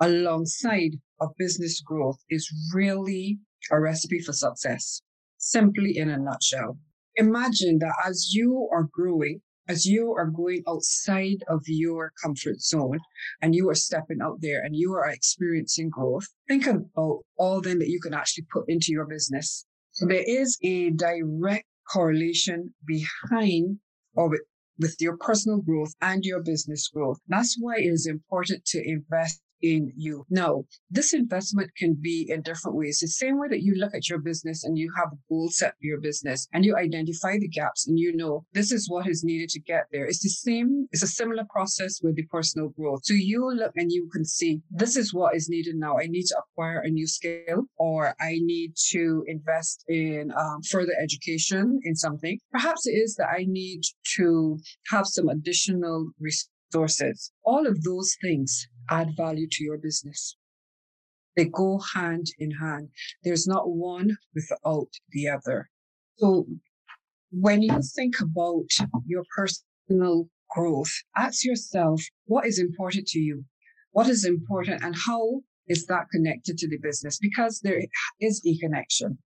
alongside 0.00 0.92
of 1.20 1.30
business 1.38 1.80
growth 1.80 2.18
is 2.30 2.48
really 2.74 3.38
a 3.70 3.78
recipe 3.80 4.20
for 4.20 4.32
success, 4.32 5.02
simply 5.38 5.96
in 5.96 6.10
a 6.10 6.18
nutshell. 6.18 6.78
Imagine 7.16 7.78
that 7.80 7.94
as 8.06 8.32
you 8.32 8.68
are 8.72 8.88
growing, 8.90 9.40
as 9.68 9.86
you 9.86 10.12
are 10.18 10.26
going 10.26 10.62
outside 10.66 11.44
of 11.48 11.62
your 11.66 12.12
comfort 12.22 12.60
zone 12.60 12.98
and 13.42 13.54
you 13.54 13.68
are 13.68 13.74
stepping 13.74 14.20
out 14.22 14.38
there 14.40 14.62
and 14.64 14.74
you 14.74 14.92
are 14.94 15.08
experiencing 15.08 15.90
growth, 15.90 16.26
think 16.48 16.66
about 16.66 17.20
all 17.36 17.60
then 17.60 17.78
that 17.78 17.88
you 17.88 18.00
can 18.00 18.14
actually 18.14 18.46
put 18.52 18.64
into 18.66 18.88
your 18.90 19.06
business. 19.06 19.66
So 19.92 20.06
there 20.06 20.24
is 20.26 20.58
a 20.64 20.90
direct 20.90 21.66
correlation 21.92 22.74
behind 22.86 23.78
or 24.14 24.30
with, 24.30 24.40
with 24.82 24.96
your 25.00 25.16
personal 25.16 25.60
growth 25.60 25.94
and 26.02 26.24
your 26.24 26.42
business 26.42 26.88
growth. 26.88 27.18
That's 27.28 27.56
why 27.58 27.76
it 27.78 27.86
is 27.86 28.06
important 28.06 28.64
to 28.66 28.82
invest 28.86 29.40
in 29.62 29.92
you. 29.96 30.26
Now, 30.30 30.64
this 30.90 31.14
investment 31.14 31.70
can 31.76 31.94
be 31.94 32.26
in 32.28 32.42
different 32.42 32.76
ways. 32.76 32.98
The 32.98 33.08
same 33.08 33.38
way 33.38 33.48
that 33.48 33.62
you 33.62 33.74
look 33.74 33.94
at 33.94 34.08
your 34.08 34.18
business 34.18 34.64
and 34.64 34.76
you 34.76 34.92
have 34.96 35.12
a 35.12 35.18
goal 35.28 35.48
set 35.50 35.72
for 35.72 35.86
your 35.86 36.00
business 36.00 36.48
and 36.52 36.64
you 36.64 36.76
identify 36.76 37.38
the 37.38 37.48
gaps 37.48 37.86
and 37.86 37.98
you 37.98 38.14
know 38.14 38.44
this 38.52 38.72
is 38.72 38.88
what 38.90 39.08
is 39.08 39.24
needed 39.24 39.48
to 39.50 39.60
get 39.60 39.86
there. 39.92 40.06
It's 40.06 40.22
the 40.22 40.28
same, 40.28 40.86
it's 40.90 41.02
a 41.02 41.06
similar 41.06 41.44
process 41.50 42.00
with 42.02 42.16
the 42.16 42.24
personal 42.24 42.68
growth. 42.68 43.00
So 43.04 43.14
you 43.14 43.52
look 43.54 43.72
and 43.76 43.90
you 43.90 44.08
can 44.12 44.24
see 44.24 44.60
this 44.70 44.96
is 44.96 45.14
what 45.14 45.34
is 45.34 45.48
needed 45.48 45.76
now. 45.76 45.98
I 45.98 46.06
need 46.06 46.24
to 46.24 46.38
acquire 46.38 46.80
a 46.80 46.90
new 46.90 47.06
skill 47.06 47.64
or 47.76 48.14
I 48.20 48.38
need 48.40 48.74
to 48.90 49.24
invest 49.26 49.84
in 49.88 50.32
um, 50.36 50.62
further 50.70 50.92
education 51.02 51.80
in 51.84 51.94
something. 51.94 52.38
Perhaps 52.50 52.86
it 52.86 52.92
is 52.92 53.14
that 53.16 53.28
I 53.28 53.44
need 53.48 53.82
to 54.16 54.58
have 54.90 55.06
some 55.06 55.28
additional 55.28 56.10
resources. 56.20 57.32
All 57.44 57.66
of 57.66 57.82
those 57.82 58.16
things 58.22 58.66
add 58.90 59.16
value 59.16 59.48
to 59.50 59.64
your 59.64 59.78
business. 59.78 60.36
They 61.36 61.46
go 61.46 61.80
hand 61.94 62.26
in 62.38 62.50
hand. 62.50 62.90
There's 63.24 63.46
not 63.46 63.70
one 63.70 64.16
without 64.34 64.88
the 65.10 65.28
other. 65.28 65.70
So 66.16 66.46
when 67.30 67.62
you 67.62 67.80
think 67.96 68.20
about 68.20 68.66
your 69.06 69.24
personal 69.34 70.28
growth, 70.50 70.92
ask 71.16 71.44
yourself, 71.44 72.02
what 72.26 72.46
is 72.46 72.58
important 72.58 73.06
to 73.08 73.18
you? 73.18 73.44
What 73.92 74.08
is 74.08 74.24
important 74.26 74.82
and 74.82 74.94
how 74.94 75.40
is 75.68 75.86
that 75.86 76.10
connected 76.12 76.58
to 76.58 76.68
the 76.68 76.78
business? 76.78 77.18
Because 77.18 77.60
there 77.60 77.80
is 78.20 78.42
a 78.46 78.58
connection. 78.58 79.18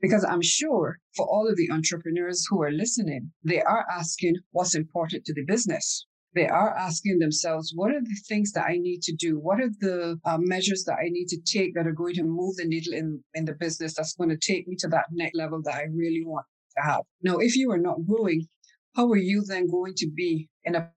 Because 0.00 0.24
I'm 0.24 0.42
sure 0.42 0.98
for 1.16 1.26
all 1.26 1.48
of 1.48 1.56
the 1.56 1.70
entrepreneurs 1.70 2.44
who 2.50 2.62
are 2.62 2.72
listening, 2.72 3.30
they 3.44 3.62
are 3.62 3.86
asking 3.90 4.34
what's 4.50 4.74
important 4.74 5.24
to 5.26 5.34
the 5.34 5.44
business 5.44 6.07
they 6.38 6.46
are 6.46 6.76
asking 6.76 7.18
themselves, 7.18 7.72
what 7.74 7.90
are 7.90 8.00
the 8.00 8.20
things 8.28 8.52
that 8.52 8.66
I 8.66 8.76
need 8.78 9.02
to 9.02 9.12
do? 9.12 9.38
What 9.38 9.60
are 9.60 9.70
the 9.80 10.20
uh, 10.24 10.38
measures 10.38 10.84
that 10.84 10.98
I 11.04 11.08
need 11.08 11.26
to 11.28 11.40
take 11.40 11.74
that 11.74 11.86
are 11.86 11.92
going 11.92 12.14
to 12.14 12.22
move 12.22 12.56
the 12.56 12.64
needle 12.64 12.94
in, 12.94 13.22
in 13.34 13.44
the 13.44 13.54
business 13.54 13.94
that's 13.94 14.14
going 14.14 14.30
to 14.30 14.36
take 14.36 14.68
me 14.68 14.76
to 14.76 14.88
that 14.88 15.06
next 15.10 15.36
level 15.36 15.60
that 15.64 15.74
I 15.74 15.86
really 15.92 16.22
want 16.24 16.46
to 16.76 16.82
have? 16.84 17.02
Now, 17.22 17.38
if 17.38 17.56
you 17.56 17.72
are 17.72 17.78
not 17.88 18.06
growing, 18.06 18.46
how 18.94 19.08
are 19.10 19.16
you 19.16 19.42
then 19.44 19.68
going 19.68 19.94
to 19.96 20.08
be 20.08 20.48
in 20.64 20.76
a 20.76 20.88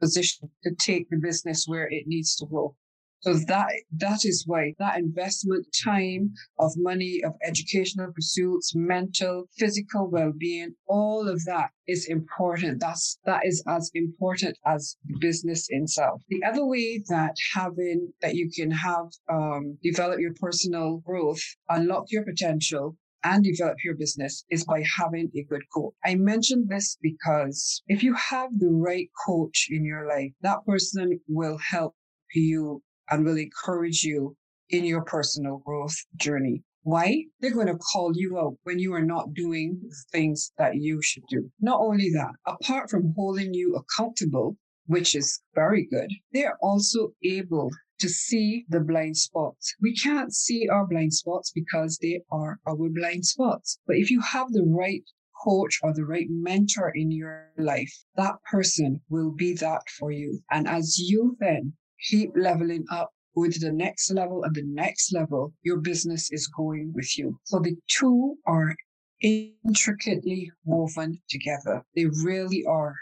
position 0.00 0.50
to 0.64 0.74
take 0.74 1.08
the 1.08 1.16
business 1.16 1.64
where 1.66 1.88
it 1.88 2.04
needs 2.06 2.36
to 2.36 2.46
grow? 2.46 2.76
So 3.22 3.34
that 3.48 3.68
that 3.98 4.24
is 4.24 4.44
why 4.46 4.74
that 4.78 4.98
investment 4.98 5.66
time 5.84 6.32
of 6.58 6.72
money, 6.76 7.20
of 7.22 7.34
educational 7.44 8.12
pursuits, 8.12 8.74
mental, 8.74 9.44
physical 9.58 10.08
well-being, 10.10 10.74
all 10.86 11.28
of 11.28 11.44
that 11.44 11.70
is 11.86 12.06
important. 12.08 12.80
That's 12.80 13.18
that 13.26 13.44
is 13.44 13.62
as 13.66 13.90
important 13.94 14.56
as 14.66 14.96
business 15.20 15.66
itself. 15.68 16.22
The 16.28 16.42
other 16.44 16.64
way 16.64 17.02
that 17.08 17.34
having 17.54 18.12
that 18.22 18.36
you 18.36 18.50
can 18.50 18.70
have 18.70 19.06
um, 19.30 19.76
develop 19.82 20.18
your 20.18 20.34
personal 20.40 20.98
growth, 20.98 21.42
unlock 21.68 22.06
your 22.10 22.24
potential, 22.24 22.96
and 23.22 23.44
develop 23.44 23.76
your 23.84 23.96
business 23.96 24.44
is 24.50 24.64
by 24.64 24.82
having 24.98 25.30
a 25.36 25.42
good 25.44 25.62
coach. 25.74 25.92
I 26.04 26.14
mentioned 26.14 26.68
this 26.68 26.96
because 27.02 27.82
if 27.86 28.02
you 28.02 28.14
have 28.14 28.50
the 28.58 28.70
right 28.70 29.10
coach 29.26 29.68
in 29.70 29.84
your 29.84 30.06
life, 30.06 30.32
that 30.40 30.64
person 30.64 31.20
will 31.28 31.58
help 31.58 31.94
you 32.34 32.82
and 33.10 33.24
will 33.24 33.36
encourage 33.36 34.02
you 34.02 34.36
in 34.70 34.84
your 34.84 35.02
personal 35.02 35.58
growth 35.58 35.96
journey. 36.16 36.62
Why? 36.82 37.24
They're 37.40 37.52
going 37.52 37.66
to 37.66 37.76
call 37.76 38.12
you 38.14 38.38
out 38.38 38.56
when 38.62 38.78
you 38.78 38.94
are 38.94 39.04
not 39.04 39.34
doing 39.34 39.80
things 40.12 40.52
that 40.56 40.76
you 40.76 41.02
should 41.02 41.24
do. 41.28 41.50
Not 41.60 41.80
only 41.80 42.10
that, 42.10 42.32
apart 42.46 42.88
from 42.88 43.12
holding 43.16 43.52
you 43.52 43.76
accountable, 43.76 44.56
which 44.86 45.14
is 45.14 45.40
very 45.54 45.86
good, 45.90 46.10
they're 46.32 46.56
also 46.62 47.12
able 47.22 47.70
to 47.98 48.08
see 48.08 48.64
the 48.70 48.80
blind 48.80 49.16
spots. 49.16 49.74
We 49.80 49.94
can't 49.94 50.34
see 50.34 50.68
our 50.68 50.86
blind 50.86 51.12
spots 51.12 51.52
because 51.54 51.98
they 51.98 52.22
are 52.32 52.58
our 52.66 52.88
blind 52.88 53.26
spots. 53.26 53.78
But 53.86 53.96
if 53.96 54.10
you 54.10 54.22
have 54.22 54.50
the 54.52 54.64
right 54.64 55.04
coach 55.44 55.78
or 55.82 55.92
the 55.92 56.06
right 56.06 56.28
mentor 56.30 56.92
in 56.94 57.10
your 57.10 57.50
life, 57.58 57.92
that 58.16 58.36
person 58.50 59.02
will 59.10 59.32
be 59.32 59.52
that 59.54 59.82
for 59.98 60.10
you. 60.10 60.42
And 60.50 60.66
as 60.66 60.98
you 60.98 61.36
then 61.40 61.74
keep 62.08 62.30
leveling 62.36 62.84
up, 62.90 63.10
with 63.34 63.60
the 63.60 63.72
next 63.72 64.10
level 64.10 64.42
and 64.44 64.54
the 64.54 64.64
next 64.64 65.12
level, 65.12 65.52
your 65.62 65.78
business 65.78 66.30
is 66.32 66.46
going 66.48 66.92
with 66.94 67.16
you. 67.16 67.38
So 67.44 67.58
the 67.60 67.76
two 67.88 68.36
are 68.46 68.74
intricately 69.22 70.50
woven 70.64 71.20
together. 71.28 71.84
They 71.94 72.06
really 72.24 72.64
are. 72.66 72.96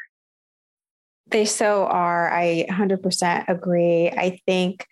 They 1.30 1.44
so 1.44 1.86
are. 1.86 2.30
I 2.30 2.66
100% 2.70 3.48
agree. 3.48 4.08
I 4.10 4.38
think 4.46 4.86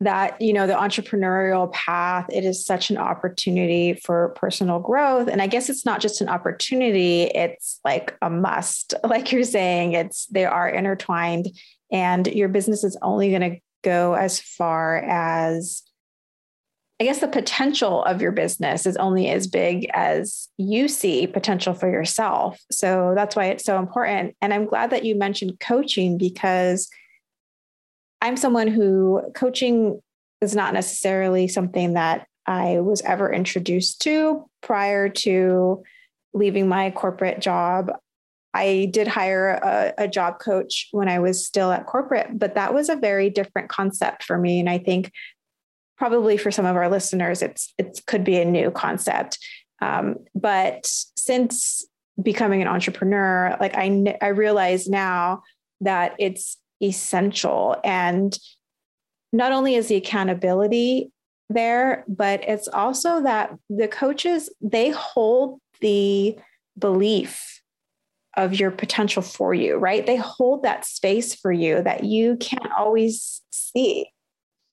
that 0.00 0.40
you 0.42 0.52
know 0.52 0.66
the 0.66 0.74
entrepreneurial 0.74 1.72
path 1.72 2.26
it 2.30 2.44
is 2.44 2.64
such 2.64 2.90
an 2.90 2.98
opportunity 2.98 3.94
for 3.94 4.28
personal 4.36 4.78
growth 4.78 5.26
and 5.26 5.40
i 5.40 5.46
guess 5.46 5.70
it's 5.70 5.86
not 5.86 6.00
just 6.00 6.20
an 6.20 6.28
opportunity 6.28 7.22
it's 7.22 7.80
like 7.82 8.14
a 8.20 8.28
must 8.28 8.92
like 9.04 9.32
you're 9.32 9.42
saying 9.42 9.92
it's 9.92 10.26
they 10.26 10.44
are 10.44 10.68
intertwined 10.68 11.48
and 11.90 12.26
your 12.26 12.48
business 12.48 12.84
is 12.84 12.96
only 13.00 13.30
going 13.30 13.52
to 13.52 13.58
go 13.82 14.14
as 14.14 14.40
far 14.40 14.96
as 14.98 15.82
I 16.98 17.04
guess 17.04 17.18
the 17.18 17.28
potential 17.28 18.02
of 18.04 18.22
your 18.22 18.32
business 18.32 18.86
is 18.86 18.96
only 18.96 19.28
as 19.28 19.46
big 19.46 19.86
as 19.92 20.48
you 20.56 20.88
see 20.88 21.26
potential 21.26 21.74
for 21.74 21.90
yourself. 21.90 22.58
So 22.70 23.12
that's 23.14 23.36
why 23.36 23.46
it's 23.46 23.64
so 23.64 23.78
important. 23.78 24.34
And 24.40 24.54
I'm 24.54 24.64
glad 24.64 24.90
that 24.90 25.04
you 25.04 25.14
mentioned 25.14 25.60
coaching 25.60 26.16
because 26.16 26.88
I'm 28.26 28.36
someone 28.36 28.66
who 28.66 29.22
coaching 29.36 30.02
is 30.40 30.56
not 30.56 30.74
necessarily 30.74 31.46
something 31.46 31.92
that 31.92 32.26
I 32.44 32.80
was 32.80 33.00
ever 33.02 33.32
introduced 33.32 34.02
to 34.02 34.44
prior 34.62 35.08
to 35.08 35.84
leaving 36.34 36.66
my 36.66 36.90
corporate 36.90 37.40
job. 37.40 37.92
I 38.52 38.88
did 38.92 39.06
hire 39.06 39.50
a, 39.50 39.94
a, 39.96 40.08
job 40.08 40.40
coach 40.40 40.88
when 40.90 41.08
I 41.08 41.20
was 41.20 41.46
still 41.46 41.70
at 41.70 41.86
corporate, 41.86 42.36
but 42.36 42.56
that 42.56 42.74
was 42.74 42.88
a 42.88 42.96
very 42.96 43.30
different 43.30 43.68
concept 43.68 44.24
for 44.24 44.36
me. 44.36 44.58
And 44.58 44.68
I 44.68 44.78
think 44.78 45.12
probably 45.96 46.36
for 46.36 46.50
some 46.50 46.66
of 46.66 46.74
our 46.74 46.88
listeners, 46.88 47.42
it's 47.42 47.72
it 47.78 48.00
could 48.08 48.24
be 48.24 48.38
a 48.38 48.44
new 48.44 48.72
concept. 48.72 49.38
Um, 49.80 50.16
but 50.34 50.84
since 50.84 51.86
becoming 52.20 52.60
an 52.60 52.66
entrepreneur, 52.66 53.56
like 53.60 53.76
I 53.76 54.16
I 54.20 54.28
realize 54.28 54.88
now 54.88 55.42
that 55.80 56.16
it's 56.18 56.56
essential, 56.82 57.76
and 57.84 58.38
not 59.32 59.52
only 59.52 59.74
is 59.74 59.88
the 59.88 59.96
accountability 59.96 61.10
there, 61.48 62.04
but 62.08 62.42
it's 62.48 62.68
also 62.68 63.22
that 63.22 63.54
the 63.68 63.88
coaches 63.88 64.50
they 64.60 64.90
hold 64.90 65.60
the 65.80 66.36
belief 66.78 67.60
of 68.36 68.58
your 68.58 68.70
potential 68.70 69.22
for 69.22 69.54
you, 69.54 69.76
right? 69.76 70.04
They 70.04 70.16
hold 70.16 70.62
that 70.62 70.84
space 70.84 71.34
for 71.34 71.52
you 71.52 71.82
that 71.82 72.04
you 72.04 72.36
can't 72.36 72.70
always 72.76 73.42
see. 73.50 74.10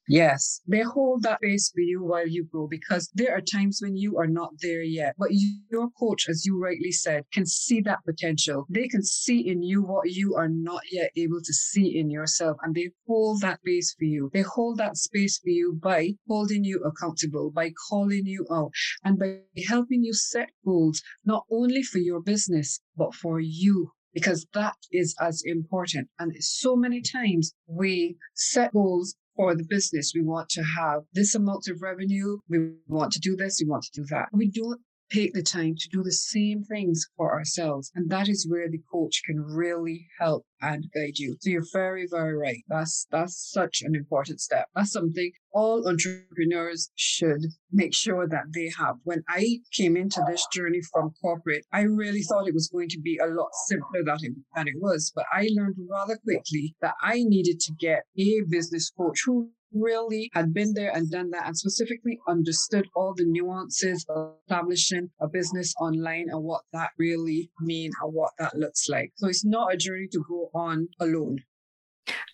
Yes, 0.08 0.60
they 0.68 0.82
hold 0.82 1.24
that 1.24 1.38
space 1.38 1.72
for 1.74 1.80
you 1.80 2.04
while 2.04 2.28
you 2.28 2.44
grow 2.44 2.68
because 2.68 3.10
there 3.14 3.34
are 3.34 3.42
times 3.42 3.80
when 3.82 3.96
you 3.96 4.18
are 4.18 4.28
not 4.28 4.52
there 4.60 4.82
yet. 4.82 5.16
But 5.18 5.30
your 5.32 5.90
coach, 5.92 6.28
as 6.28 6.46
you 6.46 6.62
rightly 6.62 6.92
said, 6.92 7.24
can 7.32 7.46
see 7.46 7.80
that 7.82 8.04
potential. 8.06 8.66
They 8.70 8.90
can 8.90 9.02
see 9.02 9.48
in 9.48 9.64
you 9.64 9.82
what 9.82 10.12
you 10.12 10.36
are 10.36 10.50
not 10.50 10.82
yet 10.92 11.12
able 11.16 11.40
to 11.42 11.54
see 11.54 11.98
in 11.98 12.10
yourself. 12.10 12.58
And 12.62 12.76
they 12.76 12.92
hold 13.08 13.42
that 13.42 13.60
space 13.62 13.96
for 13.98 14.04
you. 14.04 14.30
They 14.34 14.42
hold 14.42 14.78
that 14.80 14.98
space 14.98 15.40
for 15.40 15.50
you 15.50 15.80
by 15.82 16.16
holding 16.28 16.66
you 16.66 16.84
accountable, 16.84 17.52
by 17.52 17.72
calling 17.90 18.26
you 18.26 18.46
out, 18.52 18.72
and 19.06 19.18
by 19.18 19.40
helping 19.68 20.04
you 20.04 20.14
set 20.14 20.50
goals, 20.66 21.02
not 21.24 21.46
only 21.50 21.82
for 21.82 22.00
your 22.00 22.20
business, 22.20 22.82
but 22.98 23.16
for 23.16 23.40
you 23.40 23.92
because 24.14 24.46
that 24.54 24.76
is 24.92 25.16
as 25.20 25.42
important. 25.46 26.08
And 26.20 26.32
so 26.40 26.76
many 26.76 27.02
times 27.02 27.54
we 27.68 28.16
set 28.36 28.72
goals 28.74 29.16
for 29.36 29.56
the 29.56 29.66
business. 29.68 30.14
We 30.16 30.22
want 30.24 30.50
to 30.50 30.64
have 30.64 31.02
this 31.14 31.36
amount 31.36 31.68
of 31.70 31.82
revenue. 31.82 32.38
We 32.50 32.74
want 32.88 33.12
to 33.14 33.20
do 33.20 33.36
this. 33.36 33.60
We 33.62 33.70
want 33.70 33.84
to 33.84 34.02
do 34.02 34.06
that. 34.10 34.28
We 34.32 34.50
don't 34.50 34.82
take 35.12 35.34
the 35.34 35.44
time 35.44 35.76
to 35.78 35.90
do 35.90 36.04
the 36.04 36.12
same 36.12 36.64
things 36.64 37.06
for 37.16 37.34
ourselves. 37.34 37.92
And 37.96 38.10
that 38.10 38.28
is 38.28 38.48
where 38.50 38.70
the 38.70 38.82
coach 38.92 39.22
can 39.26 39.40
really 39.40 40.08
help 40.20 40.46
and 40.62 40.86
guide 40.96 41.18
you. 41.18 41.36
So 41.42 41.50
you're 41.50 41.66
very, 41.74 42.08
very 42.10 42.36
right. 42.36 42.64
That's 42.68 43.06
that's 43.12 43.52
such 43.52 43.82
an 43.84 43.96
important 43.96 44.40
step. 44.40 44.68
That's 44.76 44.92
something 44.92 45.32
all 45.54 45.88
entrepreneurs 45.88 46.90
should 46.96 47.42
make 47.72 47.94
sure 47.94 48.28
that 48.28 48.46
they 48.54 48.72
have. 48.78 48.96
When 49.04 49.24
I 49.30 49.60
came 49.72 49.96
into 49.98 50.22
this 50.28 50.46
journey 50.52 50.80
from 50.92 51.14
corporate, 51.22 51.66
I 51.72 51.82
really 51.82 52.22
thought 52.22 52.48
it 52.48 52.54
was 52.54 52.70
going 52.70 52.90
to 52.90 53.00
be 53.00 53.20
a 53.22 53.28
lot 53.28 53.50
simpler 53.68 54.04
than 54.06 54.18
it, 54.22 54.34
than 54.56 54.68
it 54.68 54.76
was. 54.78 55.12
But 55.14 55.26
I 55.32 55.50
learned 55.52 55.76
rather 55.90 56.18
quickly 56.24 56.76
that 56.82 56.96
I 57.02 57.24
needed 57.24 57.60
to 57.62 57.74
get 57.80 58.04
a 58.18 58.42
business 58.50 58.92
coach 58.98 59.20
who 59.26 59.52
really 59.74 60.30
had 60.34 60.54
been 60.54 60.74
there 60.74 60.92
and 60.96 61.10
done 61.10 61.30
that 61.32 61.48
and 61.48 61.58
specifically 61.58 62.20
understood 62.28 62.88
all 62.96 63.14
the 63.16 63.26
nuances 63.26 64.06
of 64.10 64.34
establishing 64.46 65.10
a 65.20 65.28
business 65.28 65.74
online 65.80 66.30
and 66.30 66.44
what 66.44 66.62
that 66.74 66.92
really 66.98 67.50
mean 67.60 67.92
and 68.02 68.14
what 68.14 68.32
that 68.40 68.56
looks 68.58 68.90
like. 68.90 69.12
So 69.16 69.28
it's 69.28 69.46
not 69.46 69.74
a 69.74 69.78
journey 69.78 70.08
to 70.12 70.24
go 70.28 70.50
on 70.54 70.88
alone. 71.00 71.40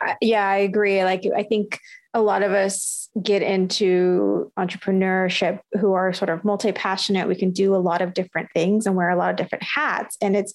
Uh, 0.02 0.16
yeah, 0.22 0.48
I 0.48 0.58
agree. 0.58 1.04
Like, 1.04 1.24
I 1.36 1.44
think 1.44 1.80
a 2.14 2.22
lot 2.22 2.42
of 2.42 2.52
us 2.52 3.10
get 3.22 3.42
into 3.42 4.52
entrepreneurship 4.58 5.60
who 5.80 5.94
are 5.94 6.14
sort 6.14 6.30
of 6.30 6.44
multi 6.44 6.72
passionate. 6.72 7.28
We 7.28 7.36
can 7.36 7.52
do 7.52 7.76
a 7.76 7.78
lot 7.78 8.02
of 8.02 8.14
different 8.14 8.50
things 8.54 8.86
and 8.86 8.96
wear 8.96 9.10
a 9.10 9.16
lot 9.16 9.30
of 9.30 9.36
different 9.36 9.64
hats. 9.64 10.18
And 10.22 10.36
it's, 10.36 10.54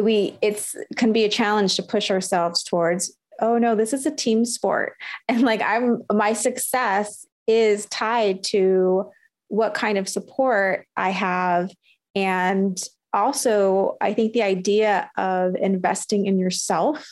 we, 0.00 0.36
it's 0.42 0.74
can 0.96 1.12
be 1.12 1.24
a 1.24 1.28
challenge 1.28 1.76
to 1.76 1.82
push 1.82 2.10
ourselves 2.10 2.62
towards 2.62 3.15
oh 3.40 3.58
no, 3.58 3.74
this 3.74 3.92
is 3.92 4.06
a 4.06 4.10
team 4.10 4.44
sport. 4.44 4.94
And 5.28 5.42
like 5.42 5.62
I'm 5.62 6.02
my 6.12 6.32
success 6.32 7.26
is 7.46 7.86
tied 7.86 8.42
to 8.44 9.10
what 9.48 9.74
kind 9.74 9.98
of 9.98 10.08
support 10.08 10.86
I 10.96 11.10
have. 11.10 11.70
And 12.14 12.78
also, 13.12 13.96
I 14.00 14.12
think 14.14 14.32
the 14.32 14.42
idea 14.42 15.10
of 15.16 15.54
investing 15.56 16.26
in 16.26 16.38
yourself 16.38 17.06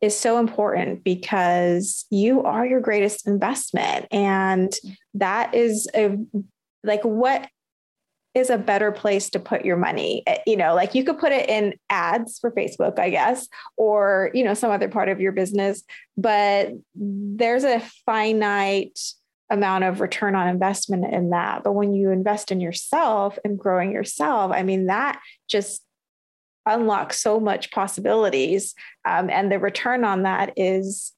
is 0.00 0.18
so 0.18 0.38
important 0.38 1.04
because 1.04 2.06
you 2.10 2.42
are 2.42 2.66
your 2.66 2.80
greatest 2.80 3.26
investment. 3.26 4.06
And 4.10 4.72
that 5.14 5.54
is 5.54 5.88
a 5.94 6.16
like 6.82 7.02
what 7.04 7.48
is 8.34 8.50
a 8.50 8.58
better 8.58 8.92
place 8.92 9.30
to 9.30 9.40
put 9.40 9.64
your 9.64 9.76
money. 9.76 10.22
Eh, 10.26 10.38
you 10.46 10.56
know 10.56 10.74
like 10.74 10.94
you 10.94 11.04
could 11.04 11.18
put 11.18 11.32
it 11.32 11.48
in 11.48 11.74
ads 11.90 12.38
for 12.38 12.50
facebook 12.52 12.98
i 12.98 13.10
guess 13.10 13.48
or 13.76 14.30
you 14.34 14.44
know 14.44 14.54
some 14.54 14.70
other 14.70 14.88
part 14.88 15.08
of 15.08 15.20
your 15.20 15.32
business 15.32 15.82
but 16.16 16.70
there's 16.94 17.64
a 17.64 17.80
finite 18.06 18.98
amount 19.50 19.82
of 19.82 20.00
return 20.00 20.36
on 20.36 20.46
investment 20.46 21.12
in 21.12 21.30
that. 21.30 21.64
But 21.64 21.72
when 21.72 21.92
you 21.92 22.10
invest 22.10 22.52
in 22.52 22.60
yourself 22.60 23.36
and 23.44 23.58
growing 23.58 23.92
yourself 23.92 24.52
i 24.52 24.62
mean 24.62 24.86
that 24.86 25.20
just 25.48 25.82
unlocks 26.66 27.20
so 27.20 27.40
much 27.40 27.70
possibilities 27.70 28.74
um, 29.08 29.30
and 29.30 29.50
the 29.50 29.58
return 29.58 30.04
on 30.04 30.22
that 30.22 30.52
is 30.56 31.12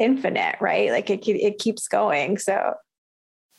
infinite 0.00 0.56
right? 0.60 0.90
Like 0.90 1.10
it, 1.10 1.28
it 1.28 1.58
keeps 1.58 1.86
going 1.86 2.38
so. 2.38 2.74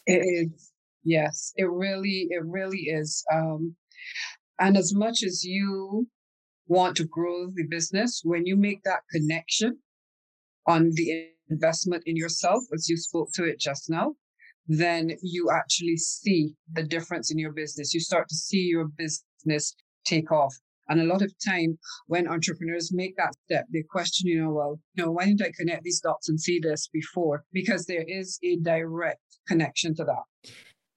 It 0.08 0.50
is 0.52 0.71
Yes, 1.04 1.54
it 1.56 1.70
really, 1.70 2.28
it 2.30 2.44
really 2.46 2.82
is. 2.82 3.24
Um, 3.34 3.76
and 4.60 4.78
as 4.78 4.94
much 4.94 5.24
as 5.24 5.44
you 5.44 6.08
want 6.68 6.96
to 6.98 7.06
grow 7.06 7.48
the 7.48 7.66
business, 7.70 8.22
when 8.24 8.46
you 8.46 8.56
make 8.56 8.84
that 8.84 9.02
connection 9.12 9.80
on 10.68 10.92
the 10.94 11.28
investment 11.50 12.04
in 12.06 12.16
yourself, 12.16 12.64
as 12.74 12.88
you 12.88 12.98
spoke 12.98 13.30
to 13.34 13.44
it 13.44 13.60
just 13.60 13.90
now, 13.90 14.16
then 14.68 15.12
you 15.22 15.50
actually 15.52 15.98
see 15.98 16.54
the 16.74 16.84
difference 16.84 17.32
in 17.32 17.40
your 17.40 17.52
business. 17.52 17.94
You 17.94 18.00
start 18.00 18.30
to 18.30 18.36
see 18.36 18.62
your 18.62 18.88
business 18.98 19.76
take 20.06 20.32
off. 20.32 20.56
And 20.88 21.00
a 21.00 21.06
lot 21.06 21.22
of 21.22 21.34
time 21.46 21.78
when 22.08 22.28
entrepreneurs 22.28 22.92
make 22.94 23.16
that 23.18 23.34
step, 23.46 23.66
they 23.72 23.84
question, 23.90 24.28
you 24.28 24.42
know, 24.44 24.52
well, 24.52 24.80
you 24.96 25.06
know, 25.06 25.12
why 25.12 25.26
didn't 25.26 25.42
I 25.42 25.52
connect 25.58 25.84
these 25.84 26.02
dots 26.02 26.28
and 26.30 26.40
see 26.40 26.60
this 26.60 26.90
before? 26.92 27.46
Because 27.54 27.86
there 27.86 28.04
is 28.08 28.40
a 28.44 28.58
direct 28.58 29.22
connection 29.48 29.96
to 29.96 30.04
that. 30.04 30.52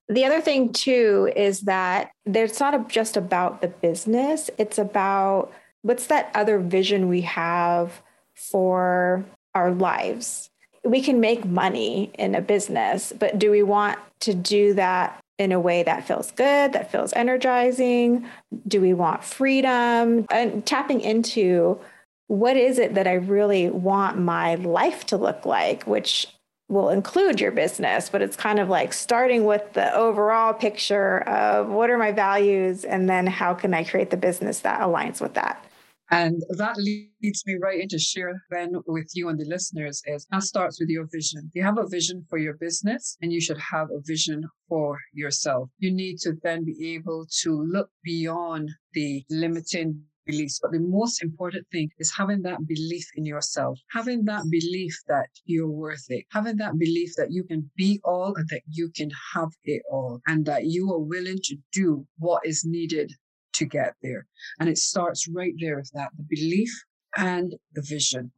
The 0.08 0.24
other 0.24 0.40
thing, 0.40 0.72
too, 0.72 1.32
is 1.34 1.62
that 1.62 2.10
it's 2.26 2.60
not 2.60 2.88
just 2.88 3.16
about 3.16 3.62
the 3.62 3.68
business, 3.68 4.50
it's 4.58 4.78
about 4.78 5.52
what's 5.82 6.06
that 6.08 6.30
other 6.34 6.58
vision 6.58 7.08
we 7.08 7.22
have 7.22 8.02
for 8.34 9.24
our 9.54 9.70
lives. 9.70 10.50
We 10.84 11.00
can 11.00 11.20
make 11.20 11.44
money 11.44 12.10
in 12.18 12.34
a 12.34 12.42
business, 12.42 13.12
but 13.18 13.38
do 13.38 13.50
we 13.50 13.62
want 13.62 13.98
to 14.20 14.34
do 14.34 14.74
that 14.74 15.18
in 15.38 15.52
a 15.52 15.60
way 15.60 15.82
that 15.82 16.06
feels 16.06 16.30
good, 16.32 16.72
that 16.72 16.92
feels 16.92 17.12
energizing? 17.14 18.26
Do 18.68 18.80
we 18.80 18.92
want 18.92 19.24
freedom? 19.24 20.26
And 20.30 20.64
tapping 20.66 21.00
into 21.00 21.80
what 22.26 22.56
is 22.56 22.78
it 22.78 22.94
that 22.94 23.06
I 23.06 23.14
really 23.14 23.68
want 23.68 24.18
my 24.18 24.54
life 24.56 25.06
to 25.06 25.16
look 25.16 25.44
like, 25.44 25.84
which 25.84 26.26
will 26.68 26.88
include 26.88 27.40
your 27.40 27.52
business, 27.52 28.08
but 28.08 28.22
it's 28.22 28.36
kind 28.36 28.58
of 28.58 28.68
like 28.68 28.92
starting 28.92 29.44
with 29.44 29.72
the 29.74 29.94
overall 29.94 30.54
picture 30.54 31.20
of 31.28 31.68
what 31.68 31.90
are 31.90 31.98
my 31.98 32.12
values 32.12 32.84
and 32.84 33.08
then 33.08 33.26
how 33.26 33.54
can 33.54 33.74
I 33.74 33.84
create 33.84 34.10
the 34.10 34.16
business 34.16 34.60
that 34.60 34.80
aligns 34.80 35.20
with 35.20 35.34
that. 35.34 35.64
And 36.10 36.42
that 36.58 36.76
leads 36.76 37.44
me 37.46 37.56
right 37.60 37.80
into 37.80 37.98
share 37.98 38.40
then 38.50 38.72
with 38.86 39.10
you 39.14 39.30
and 39.30 39.38
the 39.38 39.46
listeners 39.46 40.02
is 40.06 40.26
that 40.30 40.42
starts 40.42 40.78
with 40.78 40.88
your 40.88 41.06
vision. 41.10 41.50
You 41.54 41.62
have 41.64 41.78
a 41.78 41.88
vision 41.88 42.24
for 42.28 42.38
your 42.38 42.54
business 42.54 43.16
and 43.22 43.32
you 43.32 43.40
should 43.40 43.58
have 43.58 43.88
a 43.90 44.00
vision 44.04 44.44
for 44.68 44.98
yourself. 45.12 45.70
You 45.78 45.92
need 45.92 46.18
to 46.18 46.34
then 46.42 46.64
be 46.64 46.94
able 46.94 47.26
to 47.42 47.62
look 47.62 47.90
beyond 48.04 48.70
the 48.92 49.24
limiting 49.30 50.02
beliefs. 50.26 50.58
But 50.62 50.72
the 50.72 50.80
most 50.80 51.22
important 51.22 51.66
thing 51.70 51.90
is 51.98 52.12
having 52.12 52.42
that 52.42 52.66
belief 52.66 53.06
in 53.16 53.24
yourself, 53.24 53.78
having 53.90 54.24
that 54.24 54.44
belief 54.50 54.96
that 55.08 55.28
you're 55.44 55.68
worth 55.68 56.04
it, 56.08 56.24
having 56.30 56.56
that 56.56 56.78
belief 56.78 57.12
that 57.16 57.32
you 57.32 57.44
can 57.44 57.70
be 57.76 58.00
all 58.04 58.34
and 58.36 58.48
that 58.48 58.62
you 58.68 58.90
can 58.96 59.10
have 59.34 59.50
it 59.64 59.82
all, 59.90 60.20
and 60.26 60.44
that 60.46 60.66
you 60.66 60.92
are 60.92 61.00
willing 61.00 61.38
to 61.44 61.56
do 61.72 62.06
what 62.18 62.44
is 62.44 62.64
needed 62.64 63.12
to 63.54 63.64
get 63.64 63.94
there. 64.02 64.26
And 64.58 64.68
it 64.68 64.78
starts 64.78 65.28
right 65.28 65.54
there 65.58 65.76
with 65.76 65.90
that 65.94 66.10
the 66.16 66.24
belief 66.28 66.70
and 67.16 67.54
the 67.74 67.82
vision. 67.82 68.32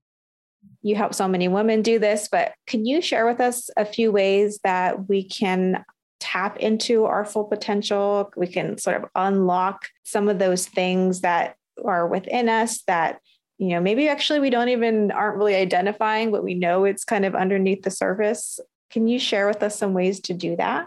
You 0.83 0.96
help 0.96 1.14
so 1.14 1.29
many 1.29 1.49
women 1.49 1.83
do 1.83 1.99
this, 1.99 2.29
but 2.31 2.53
can 2.66 2.85
you 2.85 3.01
share 3.01 3.27
with 3.27 3.40
us 3.40 3.70
a 3.77 3.85
few 3.85 4.12
ways 4.12 4.59
that 4.64 5.09
we 5.09 5.29
can 5.29 5.85
tap 6.20 6.57
into 6.59 7.05
our 7.05 7.25
full 7.25 7.44
potential? 7.44 8.31
We 8.37 8.46
can 8.46 8.79
sort 8.79 8.96
of 8.96 9.09
unlock 9.14 9.87
some 10.03 10.29
of 10.29 10.38
those 10.38 10.66
things 10.66 11.20
that 11.20 11.57
are 11.84 12.06
within 12.06 12.48
us 12.48 12.82
that 12.86 13.20
you 13.58 13.68
know 13.68 13.80
maybe 13.80 14.08
actually 14.08 14.40
we 14.40 14.50
don't 14.50 14.68
even 14.68 15.10
aren't 15.10 15.36
really 15.36 15.54
identifying 15.54 16.30
but 16.30 16.44
we 16.44 16.54
know 16.54 16.84
it's 16.84 17.04
kind 17.04 17.24
of 17.24 17.34
underneath 17.34 17.82
the 17.82 17.90
surface. 17.90 18.60
Can 18.90 19.08
you 19.08 19.18
share 19.18 19.46
with 19.48 19.62
us 19.62 19.78
some 19.78 19.94
ways 19.94 20.20
to 20.20 20.34
do 20.34 20.56
that? 20.56 20.86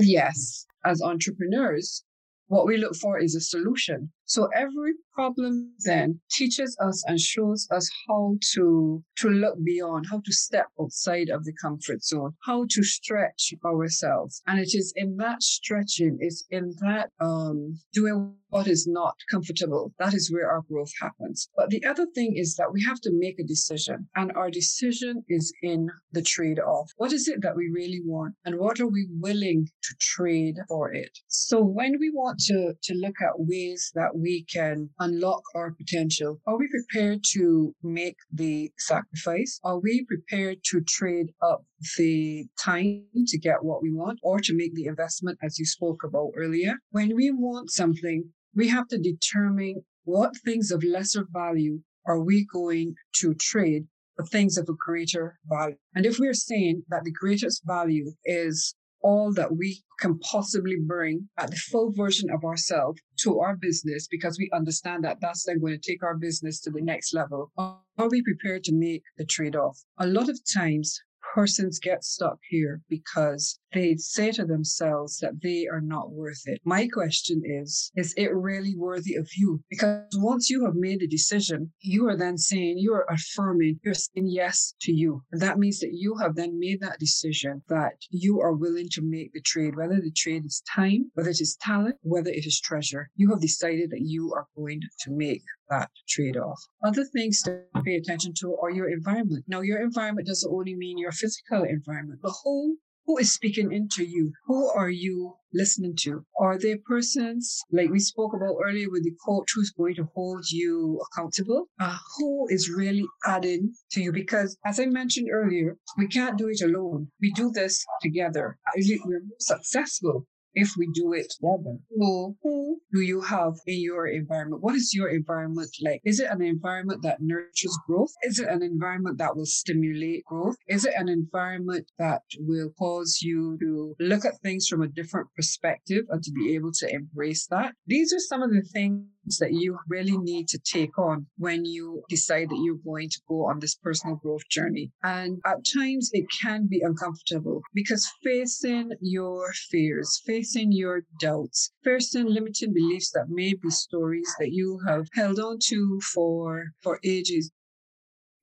Yes. 0.00 0.66
As 0.84 1.02
entrepreneurs 1.02 2.04
what 2.48 2.66
we 2.66 2.76
look 2.76 2.94
for 2.94 3.18
is 3.18 3.34
a 3.34 3.40
solution 3.40 4.12
So 4.26 4.48
every 4.54 4.92
problem 5.14 5.72
then 5.84 6.20
teaches 6.30 6.76
us 6.80 7.02
and 7.06 7.18
shows 7.18 7.66
us 7.70 7.88
how 8.06 8.36
to, 8.54 9.02
to 9.18 9.28
look 9.28 9.56
beyond, 9.64 10.06
how 10.10 10.20
to 10.24 10.32
step 10.32 10.66
outside 10.80 11.28
of 11.30 11.44
the 11.44 11.54
comfort 11.62 12.02
zone, 12.02 12.32
how 12.44 12.66
to 12.70 12.82
stretch 12.82 13.54
ourselves. 13.64 14.42
And 14.46 14.58
it 14.58 14.74
is 14.74 14.92
in 14.96 15.16
that 15.16 15.42
stretching, 15.42 16.18
it's 16.20 16.44
in 16.50 16.74
that 16.80 17.10
um, 17.20 17.78
doing 17.92 18.34
what 18.48 18.66
is 18.68 18.86
not 18.86 19.16
comfortable. 19.30 19.92
That 19.98 20.14
is 20.14 20.32
where 20.32 20.50
our 20.50 20.62
growth 20.70 20.92
happens. 21.00 21.48
But 21.56 21.70
the 21.70 21.84
other 21.84 22.06
thing 22.14 22.36
is 22.36 22.54
that 22.56 22.72
we 22.72 22.82
have 22.84 23.00
to 23.02 23.10
make 23.12 23.38
a 23.38 23.44
decision, 23.44 24.08
and 24.14 24.32
our 24.32 24.50
decision 24.50 25.24
is 25.28 25.52
in 25.62 25.88
the 26.12 26.22
trade 26.22 26.60
off. 26.60 26.90
What 26.96 27.12
is 27.12 27.28
it 27.28 27.42
that 27.42 27.56
we 27.56 27.70
really 27.72 28.00
want, 28.04 28.34
and 28.44 28.58
what 28.58 28.80
are 28.80 28.86
we 28.86 29.08
willing 29.20 29.68
to 29.82 29.94
trade 30.00 30.56
for 30.68 30.92
it? 30.92 31.10
So 31.28 31.62
when 31.62 31.98
we 31.98 32.10
want 32.10 32.38
to, 32.46 32.72
to 32.82 32.94
look 32.94 33.16
at 33.20 33.38
ways 33.38 33.90
we 34.20 34.44
can 34.44 34.90
unlock 34.98 35.42
our 35.54 35.72
potential, 35.72 36.40
are 36.46 36.58
we 36.58 36.68
prepared 36.68 37.20
to 37.32 37.74
make 37.82 38.16
the 38.32 38.70
sacrifice? 38.78 39.60
Are 39.64 39.78
we 39.78 40.04
prepared 40.04 40.58
to 40.70 40.80
trade 40.82 41.28
up 41.42 41.64
the 41.96 42.46
time 42.58 43.04
to 43.26 43.38
get 43.38 43.64
what 43.64 43.82
we 43.82 43.92
want 43.92 44.18
or 44.22 44.40
to 44.40 44.56
make 44.56 44.74
the 44.74 44.86
investment 44.86 45.38
as 45.42 45.58
you 45.58 45.66
spoke 45.66 46.02
about 46.04 46.32
earlier? 46.36 46.74
When 46.90 47.14
we 47.14 47.30
want 47.30 47.70
something, 47.70 48.24
we 48.54 48.68
have 48.68 48.88
to 48.88 48.98
determine 48.98 49.84
what 50.04 50.36
things 50.44 50.70
of 50.70 50.82
lesser 50.84 51.26
value 51.32 51.80
are 52.06 52.20
we 52.20 52.46
going 52.52 52.94
to 53.16 53.34
trade 53.34 53.86
for 54.16 54.24
things 54.24 54.56
of 54.56 54.68
a 54.68 54.74
greater 54.86 55.38
value. 55.46 55.76
And 55.94 56.06
if 56.06 56.18
we're 56.18 56.32
saying 56.32 56.84
that 56.88 57.04
the 57.04 57.12
greatest 57.12 57.62
value 57.66 58.12
is 58.24 58.74
all 59.02 59.32
that 59.34 59.56
we 59.56 59.82
can 60.00 60.18
possibly 60.18 60.76
bring 60.84 61.28
at 61.38 61.50
the 61.50 61.56
full 61.56 61.92
version 61.92 62.28
of 62.30 62.44
ourselves 62.44 63.00
to 63.18 63.40
our 63.40 63.56
business 63.56 64.08
because 64.08 64.38
we 64.38 64.50
understand 64.52 65.04
that 65.04 65.18
that's 65.20 65.44
then 65.44 65.60
going 65.60 65.78
to 65.78 65.90
take 65.90 66.02
our 66.02 66.16
business 66.16 66.60
to 66.60 66.70
the 66.70 66.80
next 66.80 67.14
level. 67.14 67.50
Are 67.56 68.08
we 68.10 68.22
prepared 68.22 68.64
to 68.64 68.74
make 68.74 69.02
the 69.18 69.24
trade 69.24 69.56
off? 69.56 69.78
A 69.98 70.06
lot 70.06 70.28
of 70.28 70.38
times 70.52 71.00
persons 71.34 71.78
get 71.78 72.04
stuck 72.04 72.38
here 72.48 72.80
because 72.88 73.58
they 73.76 73.96
say 73.96 74.32
to 74.32 74.44
themselves 74.44 75.18
that 75.18 75.40
they 75.42 75.66
are 75.70 75.80
not 75.80 76.10
worth 76.10 76.42
it. 76.46 76.60
My 76.64 76.88
question 76.88 77.42
is, 77.44 77.92
is 77.94 78.14
it 78.16 78.34
really 78.34 78.74
worthy 78.76 79.14
of 79.16 79.28
you? 79.36 79.62
Because 79.68 80.08
once 80.14 80.48
you 80.48 80.64
have 80.64 80.74
made 80.74 81.02
a 81.02 81.06
decision, 81.06 81.72
you 81.80 82.08
are 82.08 82.16
then 82.16 82.38
saying, 82.38 82.78
you 82.78 82.94
are 82.94 83.06
affirming, 83.10 83.78
you're 83.84 83.94
saying 83.94 84.28
yes 84.28 84.74
to 84.80 84.92
you. 84.92 85.22
And 85.32 85.42
that 85.42 85.58
means 85.58 85.80
that 85.80 85.92
you 85.92 86.16
have 86.16 86.36
then 86.36 86.58
made 86.58 86.80
that 86.80 86.98
decision 86.98 87.62
that 87.68 87.92
you 88.10 88.40
are 88.40 88.52
willing 88.52 88.88
to 88.92 89.02
make 89.02 89.32
the 89.32 89.40
trade, 89.42 89.76
whether 89.76 90.00
the 90.00 90.12
trade 90.12 90.46
is 90.46 90.62
time, 90.74 91.10
whether 91.14 91.30
it 91.30 91.40
is 91.40 91.56
talent, 91.60 91.96
whether 92.02 92.30
it 92.30 92.46
is 92.46 92.60
treasure. 92.60 93.10
You 93.16 93.30
have 93.30 93.40
decided 93.40 93.90
that 93.90 94.02
you 94.02 94.32
are 94.34 94.46
going 94.56 94.80
to 95.00 95.10
make 95.10 95.42
that 95.68 95.90
trade 96.08 96.36
off. 96.36 96.60
Other 96.84 97.04
things 97.04 97.42
to 97.42 97.60
pay 97.84 97.96
attention 97.96 98.32
to 98.40 98.56
are 98.62 98.70
your 98.70 98.88
environment. 98.88 99.44
Now, 99.48 99.60
your 99.60 99.82
environment 99.82 100.26
doesn't 100.28 100.52
only 100.52 100.74
mean 100.74 100.98
your 100.98 101.12
physical 101.12 101.64
environment, 101.64 102.20
but 102.22 102.32
who 102.44 102.78
who 103.06 103.18
is 103.18 103.32
speaking 103.32 103.72
into 103.72 104.04
you? 104.04 104.32
Who 104.46 104.68
are 104.68 104.90
you 104.90 105.36
listening 105.54 105.94
to? 106.00 106.24
Are 106.40 106.58
they 106.58 106.76
persons 106.76 107.62
like 107.72 107.90
we 107.90 108.00
spoke 108.00 108.34
about 108.34 108.56
earlier 108.64 108.90
with 108.90 109.04
the 109.04 109.14
coach 109.24 109.48
who's 109.54 109.70
going 109.70 109.94
to 109.94 110.08
hold 110.14 110.44
you 110.50 111.00
accountable? 111.06 111.66
Uh, 111.80 111.96
who 112.18 112.46
is 112.50 112.68
really 112.68 113.06
adding 113.24 113.72
to 113.92 114.00
you? 114.02 114.12
Because 114.12 114.58
as 114.66 114.80
I 114.80 114.86
mentioned 114.86 115.28
earlier, 115.32 115.76
we 115.96 116.08
can't 116.08 116.36
do 116.36 116.48
it 116.48 116.60
alone. 116.62 117.08
We 117.20 117.32
do 117.32 117.50
this 117.52 117.84
together. 118.02 118.58
We're 118.76 119.22
successful 119.38 120.26
if 120.56 120.70
we 120.76 120.88
do 120.92 121.12
it 121.12 121.30
together. 121.30 121.76
So 121.90 122.34
who 122.42 122.80
hmm. 122.80 122.96
do 122.96 123.02
you 123.02 123.20
have 123.20 123.54
in 123.66 123.80
your 123.80 124.06
environment? 124.06 124.62
What 124.62 124.74
is 124.74 124.92
your 124.94 125.08
environment 125.08 125.70
like? 125.84 126.00
Is 126.04 126.18
it 126.18 126.30
an 126.30 126.42
environment 126.42 127.02
that 127.02 127.18
nurtures 127.20 127.78
growth? 127.86 128.12
Is 128.22 128.40
it 128.40 128.48
an 128.48 128.62
environment 128.62 129.18
that 129.18 129.36
will 129.36 129.46
stimulate 129.46 130.24
growth? 130.24 130.56
Is 130.66 130.86
it 130.86 130.94
an 130.96 131.08
environment 131.08 131.90
that 131.98 132.22
will 132.38 132.70
cause 132.78 133.20
you 133.22 133.58
to 133.60 133.94
look 134.00 134.24
at 134.24 134.40
things 134.42 134.66
from 134.66 134.82
a 134.82 134.88
different 134.88 135.28
perspective 135.36 136.04
and 136.08 136.22
to 136.22 136.32
be 136.32 136.54
able 136.54 136.72
to 136.72 136.92
embrace 136.92 137.46
that? 137.48 137.74
These 137.86 138.12
are 138.14 138.18
some 138.18 138.42
of 138.42 138.50
the 138.50 138.62
things 138.62 139.04
that 139.40 139.52
you 139.52 139.78
really 139.88 140.16
need 140.16 140.48
to 140.48 140.58
take 140.58 140.98
on 140.98 141.26
when 141.36 141.64
you 141.64 142.02
decide 142.08 142.48
that 142.48 142.62
you're 142.62 142.84
going 142.84 143.08
to 143.08 143.20
go 143.28 143.46
on 143.46 143.58
this 143.58 143.74
personal 143.74 144.16
growth 144.16 144.48
journey. 144.48 144.92
And 145.02 145.38
at 145.44 145.64
times 145.64 146.10
it 146.12 146.26
can 146.40 146.66
be 146.66 146.80
uncomfortable 146.80 147.62
because 147.74 148.08
facing 148.22 148.92
your 149.00 149.52
fears, 149.70 150.22
facing 150.24 150.72
your 150.72 151.02
doubts, 151.20 151.72
facing 151.82 152.26
limiting 152.26 152.72
beliefs 152.72 153.10
that 153.12 153.28
may 153.28 153.54
be 153.54 153.70
stories 153.70 154.32
that 154.38 154.52
you 154.52 154.80
have 154.86 155.06
held 155.14 155.38
on 155.40 155.58
to 155.68 156.00
for, 156.14 156.66
for 156.82 157.00
ages, 157.04 157.50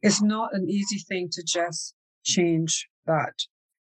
it's 0.02 0.22
not 0.22 0.54
an 0.54 0.70
easy 0.70 1.00
thing 1.00 1.30
to 1.32 1.44
just 1.44 1.96
change 2.26 2.90
that. 3.06 3.34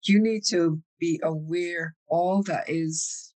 You 0.03 0.21
need 0.21 0.43
to 0.49 0.81
be 0.99 1.19
aware 1.23 1.95
all 2.07 2.43
that 2.43 2.69
is 2.69 3.32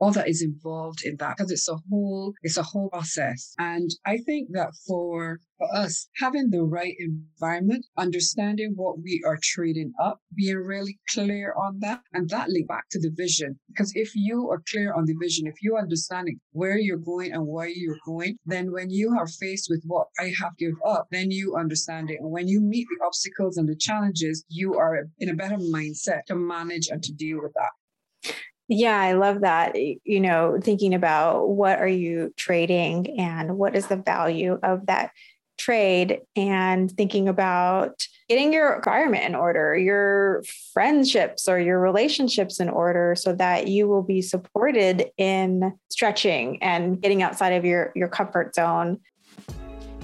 all 0.00 0.12
that 0.12 0.28
is 0.28 0.42
involved 0.42 1.02
in 1.04 1.16
that 1.18 1.36
because 1.36 1.50
it's 1.50 1.68
a 1.68 1.78
whole 1.88 2.32
it's 2.42 2.56
a 2.56 2.62
whole 2.62 2.88
process. 2.90 3.54
And 3.58 3.90
i 4.06 4.16
think 4.18 4.48
that 4.52 4.70
for 4.86 5.40
for 5.58 5.68
us 5.74 6.08
having 6.16 6.48
the 6.50 6.62
right 6.62 6.94
environment 6.98 7.84
understanding 7.98 8.72
what 8.76 8.98
we 9.02 9.22
are 9.26 9.38
trading 9.42 9.92
up 10.02 10.20
being 10.34 10.56
really 10.56 10.98
clear 11.10 11.54
on 11.54 11.78
that 11.80 12.00
and 12.14 12.30
that 12.30 12.48
link 12.48 12.66
back 12.66 12.84
to 12.90 12.98
the 12.98 13.12
vision. 13.14 13.58
Because 13.68 13.92
if 13.94 14.10
you 14.14 14.48
are 14.50 14.62
clear 14.70 14.94
on 14.94 15.04
the 15.04 15.14
vision 15.20 15.46
if 15.46 15.56
you 15.62 15.76
understanding 15.76 16.40
where 16.52 16.78
you're 16.78 16.96
going 16.96 17.32
and 17.32 17.46
why 17.46 17.72
you're 17.74 18.04
going 18.06 18.36
then 18.46 18.72
when 18.72 18.88
you 18.90 19.14
are 19.18 19.26
faced 19.26 19.66
with 19.68 19.82
what 19.86 20.06
i 20.18 20.32
have 20.40 20.56
give 20.58 20.74
up 20.86 21.06
then 21.10 21.30
you 21.30 21.56
understand 21.56 22.10
it. 22.10 22.18
And 22.20 22.30
when 22.30 22.48
you 22.48 22.60
meet 22.60 22.86
the 22.88 23.04
obstacles 23.04 23.56
and 23.58 23.68
the 23.68 23.76
challenges 23.76 24.44
you 24.48 24.74
are 24.74 25.04
in 25.18 25.28
a 25.28 25.34
better 25.34 25.58
mindset 25.58 26.24
to 26.28 26.34
manage 26.34 26.88
and 26.88 27.02
to 27.02 27.12
deal 27.12 27.40
with 27.42 27.52
that 27.54 28.34
yeah, 28.70 29.00
I 29.00 29.14
love 29.14 29.40
that. 29.40 29.74
You 29.76 30.20
know, 30.20 30.60
thinking 30.62 30.94
about 30.94 31.48
what 31.48 31.80
are 31.80 31.88
you 31.88 32.32
trading 32.36 33.18
and 33.18 33.58
what 33.58 33.74
is 33.74 33.88
the 33.88 33.96
value 33.96 34.60
of 34.62 34.86
that 34.86 35.10
trade 35.58 36.20
and 36.36 36.88
thinking 36.88 37.28
about 37.28 38.06
getting 38.28 38.52
your 38.52 38.76
environment 38.76 39.24
in 39.24 39.34
order, 39.34 39.76
your 39.76 40.44
friendships 40.72 41.48
or 41.48 41.58
your 41.58 41.80
relationships 41.80 42.60
in 42.60 42.68
order 42.68 43.16
so 43.18 43.34
that 43.34 43.66
you 43.66 43.88
will 43.88 44.04
be 44.04 44.22
supported 44.22 45.10
in 45.18 45.76
stretching 45.90 46.62
and 46.62 47.02
getting 47.02 47.24
outside 47.24 47.50
of 47.50 47.64
your, 47.64 47.90
your 47.96 48.08
comfort 48.08 48.54
zone. 48.54 49.00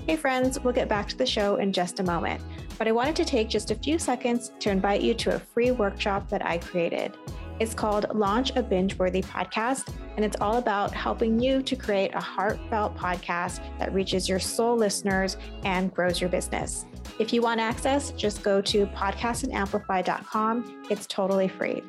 Hey, 0.09 0.17
friends, 0.17 0.59
we'll 0.59 0.75
get 0.75 0.89
back 0.89 1.07
to 1.11 1.17
the 1.17 1.25
show 1.25 1.55
in 1.57 1.73
just 1.73 2.01
a 2.01 2.03
moment, 2.03 2.43
but 2.79 2.89
I 2.89 2.93
wanted 2.93 3.15
to 3.15 3.25
take 3.25 3.49
just 3.49 3.71
a 3.71 3.77
few 3.77 3.97
seconds 3.97 4.51
to 4.59 4.71
invite 4.71 5.03
you 5.03 5.15
to 5.15 5.37
a 5.37 5.39
free 5.39 5.71
workshop 5.71 6.29
that 6.31 6.45
I 6.45 6.59
created. 6.59 7.17
It's 7.59 7.73
called 7.73 8.05
Launch 8.14 8.55
a 8.55 8.62
Binge 8.62 8.99
Worthy 8.99 9.23
Podcast, 9.23 9.90
and 10.16 10.25
it's 10.27 10.37
all 10.42 10.59
about 10.59 10.92
helping 10.92 11.40
you 11.40 11.62
to 11.62 11.75
create 11.75 12.14
a 12.14 12.21
heartfelt 12.21 12.95
podcast 12.99 13.61
that 13.79 13.95
reaches 13.95 14.29
your 14.29 14.38
soul 14.38 14.77
listeners 14.77 15.38
and 15.64 15.92
grows 15.95 16.21
your 16.21 16.29
business. 16.29 16.85
If 17.19 17.33
you 17.33 17.40
want 17.40 17.61
access, 17.61 18.11
just 18.11 18.42
go 18.42 18.61
to 18.61 18.85
podcastandamplify.com. 18.88 20.87
It's 20.90 21.07
totally 21.07 21.49
free. 21.49 21.83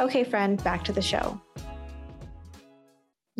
Okay, 0.00 0.24
friend, 0.24 0.62
back 0.64 0.82
to 0.84 0.92
the 0.92 1.00
show. 1.00 1.40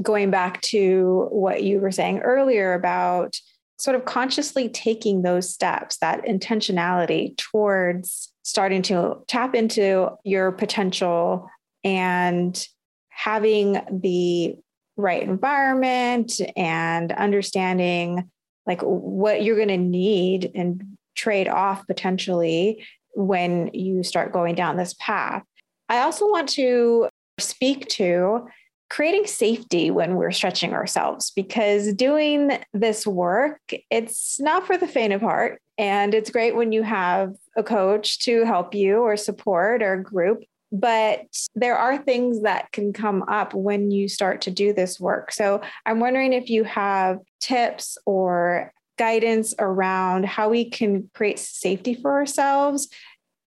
Going 0.00 0.30
back 0.30 0.60
to 0.62 1.26
what 1.30 1.64
you 1.64 1.80
were 1.80 1.90
saying 1.90 2.20
earlier 2.20 2.74
about 2.74 3.36
sort 3.78 3.96
of 3.96 4.04
consciously 4.04 4.68
taking 4.68 5.22
those 5.22 5.52
steps, 5.52 5.96
that 5.98 6.24
intentionality 6.26 7.36
towards 7.36 8.32
starting 8.44 8.82
to 8.82 9.16
tap 9.26 9.56
into 9.56 10.10
your 10.22 10.52
potential 10.52 11.48
and 11.84 12.66
having 13.08 13.80
the 13.90 14.56
right 14.96 15.22
environment 15.22 16.32
and 16.56 17.12
understanding 17.12 18.30
like 18.66 18.80
what 18.82 19.42
you're 19.42 19.56
going 19.56 19.68
to 19.68 19.76
need 19.76 20.50
and 20.54 20.82
trade 21.14 21.48
off 21.48 21.86
potentially 21.86 22.84
when 23.14 23.70
you 23.72 24.02
start 24.02 24.32
going 24.32 24.54
down 24.54 24.76
this 24.76 24.94
path. 24.98 25.42
I 25.88 26.00
also 26.00 26.28
want 26.30 26.48
to 26.50 27.08
speak 27.38 27.88
to 27.88 28.46
creating 28.88 29.26
safety 29.26 29.90
when 29.90 30.16
we're 30.16 30.30
stretching 30.30 30.74
ourselves 30.74 31.30
because 31.30 31.94
doing 31.94 32.58
this 32.74 33.06
work 33.06 33.58
it's 33.90 34.38
not 34.38 34.66
for 34.66 34.76
the 34.76 34.86
faint 34.86 35.14
of 35.14 35.22
heart 35.22 35.62
and 35.78 36.12
it's 36.12 36.30
great 36.30 36.54
when 36.54 36.72
you 36.72 36.82
have 36.82 37.32
a 37.56 37.62
coach 37.62 38.18
to 38.18 38.44
help 38.44 38.74
you 38.74 38.98
or 38.98 39.16
support 39.16 39.82
or 39.82 39.96
group 39.96 40.44
but 40.72 41.26
there 41.54 41.76
are 41.76 41.98
things 41.98 42.42
that 42.42 42.72
can 42.72 42.94
come 42.94 43.22
up 43.24 43.52
when 43.52 43.90
you 43.90 44.08
start 44.08 44.40
to 44.40 44.50
do 44.50 44.72
this 44.72 44.98
work. 44.98 45.30
So 45.30 45.60
I'm 45.84 46.00
wondering 46.00 46.32
if 46.32 46.48
you 46.48 46.64
have 46.64 47.18
tips 47.40 47.98
or 48.06 48.72
guidance 48.98 49.54
around 49.58 50.24
how 50.24 50.48
we 50.48 50.68
can 50.68 51.10
create 51.14 51.38
safety 51.38 51.94
for 51.94 52.12
ourselves 52.12 52.88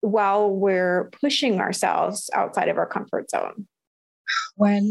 while 0.02 0.50
we're 0.50 1.10
pushing 1.22 1.60
ourselves 1.60 2.30
outside 2.34 2.70
of 2.70 2.78
our 2.78 2.86
comfort 2.86 3.30
zone. 3.32 3.68
Well, 4.56 4.84